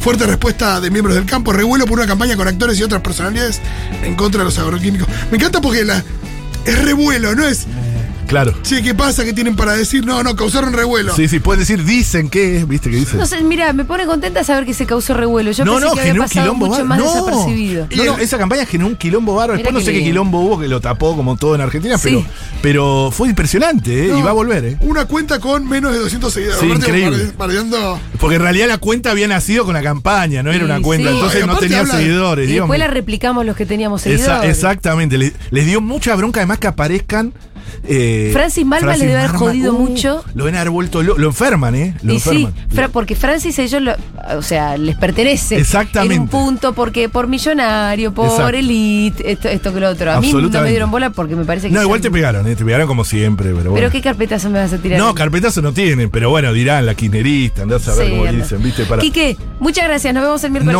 Fuerte 0.00 0.26
respuesta 0.26 0.82
de 0.82 0.90
miembros 0.90 1.16
del 1.16 1.24
campo, 1.24 1.52
revuelo 1.52 1.86
por 1.86 1.98
una 1.98 2.06
campaña 2.06 2.36
con 2.36 2.46
actores 2.46 2.78
y 2.78 2.82
otras 2.82 3.00
personalidades 3.00 3.60
en 4.02 4.16
contra 4.16 4.40
de 4.40 4.44
los 4.44 4.58
agroquímicos. 4.58 5.08
Me 5.30 5.38
encanta 5.38 5.62
porque 5.62 5.82
la, 5.82 6.04
es 6.66 6.84
revuelo, 6.84 7.34
no 7.34 7.46
es, 7.46 7.66
Claro. 8.26 8.52
che, 8.62 8.82
¿qué 8.82 8.94
pasa? 8.94 9.24
¿Qué 9.24 9.32
tienen 9.32 9.54
para 9.56 9.74
decir? 9.74 10.04
No, 10.04 10.22
no, 10.22 10.34
causaron 10.36 10.72
revuelo. 10.72 11.14
Sí, 11.14 11.28
sí, 11.28 11.38
pueden 11.40 11.60
decir, 11.60 11.84
dicen 11.84 12.28
que, 12.30 12.64
¿viste 12.66 12.90
que 12.90 12.96
dicen? 12.96 13.18
No 13.18 13.26
sé, 13.26 13.40
mira, 13.42 13.72
me 13.72 13.84
pone 13.84 14.06
contenta 14.06 14.42
saber 14.44 14.64
que 14.64 14.74
se 14.74 14.86
causó 14.86 15.14
revuelo. 15.14 15.50
Yo 15.52 15.64
no, 15.64 15.72
pensé 15.74 15.86
no, 15.88 15.94
que 15.94 16.00
había 16.00 16.28
generó 16.28 16.52
un 16.52 16.58
mucho 16.58 16.84
más 16.84 16.98
No. 16.98 17.04
desapercibido. 17.04 17.86
No, 17.94 18.04
no, 18.04 18.18
esa 18.18 18.38
campaña 18.38 18.66
generó 18.66 18.88
un 18.88 18.96
quilombo 18.96 19.34
bárbaro. 19.34 19.54
Después 19.58 19.72
no 19.72 19.78
qué 19.80 19.84
sé 19.84 19.92
qué 19.92 19.98
bien. 19.98 20.10
quilombo 20.10 20.40
hubo 20.40 20.58
que 20.58 20.68
lo 20.68 20.80
tapó 20.80 21.14
como 21.16 21.36
todo 21.36 21.54
en 21.54 21.60
Argentina, 21.60 21.98
Sí. 21.98 22.08
pero, 22.08 22.24
pero 22.62 23.10
fue 23.12 23.28
impresionante, 23.28 24.06
¿eh? 24.06 24.08
No, 24.08 24.18
Y 24.18 24.22
va 24.22 24.30
a 24.30 24.34
volver, 24.34 24.64
¿eh? 24.64 24.76
Una 24.80 25.04
cuenta 25.06 25.38
con 25.38 25.68
menos 25.68 25.92
de 25.92 25.98
200 25.98 26.32
seguidores. 26.32 26.60
Sí, 26.60 26.66
Aparte, 26.66 26.86
increíble. 26.88 27.32
Porque 28.18 28.36
en 28.36 28.42
realidad 28.42 28.68
la 28.68 28.78
cuenta 28.78 29.10
había 29.10 29.28
nacido 29.28 29.64
con 29.64 29.74
la 29.74 29.82
campaña, 29.82 30.42
no 30.42 30.50
era 30.50 30.60
Sí, 30.60 30.64
una 30.64 30.80
cuenta, 30.80 31.08
sí. 31.10 31.14
entonces 31.14 31.46
no 31.46 31.56
tenía 31.58 31.80
habla 31.80 31.96
seguidores. 31.98 32.44
Y 32.48 32.52
digamos. 32.52 32.68
después 32.70 32.78
la 32.88 32.92
replicamos 32.94 33.44
los 33.46 33.56
que 33.56 33.66
teníamos 33.66 34.06
Esa- 34.06 34.26
seguidores. 34.26 34.50
exactamente, 34.50 35.18
les, 35.18 35.32
les 35.50 35.66
dio 35.66 35.80
mucha 35.80 36.14
bronca 36.16 36.40
además 36.40 36.58
que 36.58 36.66
aparezcan. 36.68 37.32
Eh, 37.84 38.30
Francis 38.32 38.64
Malman 38.64 38.98
le 38.98 39.06
debe 39.06 39.18
haber 39.20 39.36
jodido 39.36 39.72
mucho. 39.72 40.24
Lo 40.34 40.44
deben 40.44 40.58
haber 40.58 40.70
vuelto 40.70 41.02
lo, 41.02 41.18
lo 41.18 41.26
enferman, 41.28 41.74
¿eh? 41.74 41.94
Lo 42.02 42.14
Y 42.14 42.20
sí, 42.20 42.48
enferman. 42.70 42.90
Porque 42.92 43.14
Francis 43.16 43.58
ellos, 43.58 43.82
lo- 43.82 43.94
o 44.36 44.42
sea, 44.42 44.76
les 44.76 44.96
pertenece. 44.96 45.56
Exactamente. 45.56 46.14
En 46.14 46.20
un 46.22 46.28
punto, 46.28 46.72
porque 46.72 47.08
por 47.08 47.28
millonario, 47.28 48.12
por 48.14 48.26
Exacto. 48.26 48.56
elite, 48.56 49.32
esto, 49.32 49.48
esto 49.48 49.72
que 49.74 49.80
lo 49.80 49.90
otro. 49.90 50.12
A 50.12 50.20
mí 50.20 50.32
no 50.32 50.48
me 50.62 50.70
dieron 50.70 50.90
bola 50.90 51.10
porque 51.10 51.36
me 51.36 51.44
parece 51.44 51.68
que. 51.68 51.74
No, 51.74 51.82
igual 51.82 52.00
te 52.00 52.10
pegaron, 52.10 52.46
¿eh? 52.46 52.56
Te 52.56 52.64
pegaron 52.64 52.86
como 52.86 53.04
siempre, 53.04 53.46
pero 53.54 53.70
bueno. 53.70 53.74
Pero 53.74 53.90
qué 53.90 54.00
carpetazo 54.00 54.50
me 54.50 54.58
vas 54.60 54.72
a 54.72 54.78
tirar. 54.78 54.98
no, 54.98 55.14
carpetazo 55.14 55.60
no 55.62 55.72
tienen, 55.72 56.10
pero 56.10 56.30
bueno, 56.30 56.52
dirán 56.52 56.86
la 56.86 56.94
kirchnerista, 56.94 57.62
andás 57.62 57.86
a 57.88 57.94
ver 57.94 58.06
Sí, 58.06 58.10
cómo 58.12 58.24
anda. 58.24 58.42
dicen, 58.42 58.62
¿viste? 58.62 58.84
Para... 58.84 59.02
Quique, 59.02 59.36
muchas 59.60 59.84
gracias. 59.84 60.14
Nos 60.14 60.22
vemos 60.22 60.44
el 60.44 60.50
miércoles. 60.52 60.66
No 60.66 60.72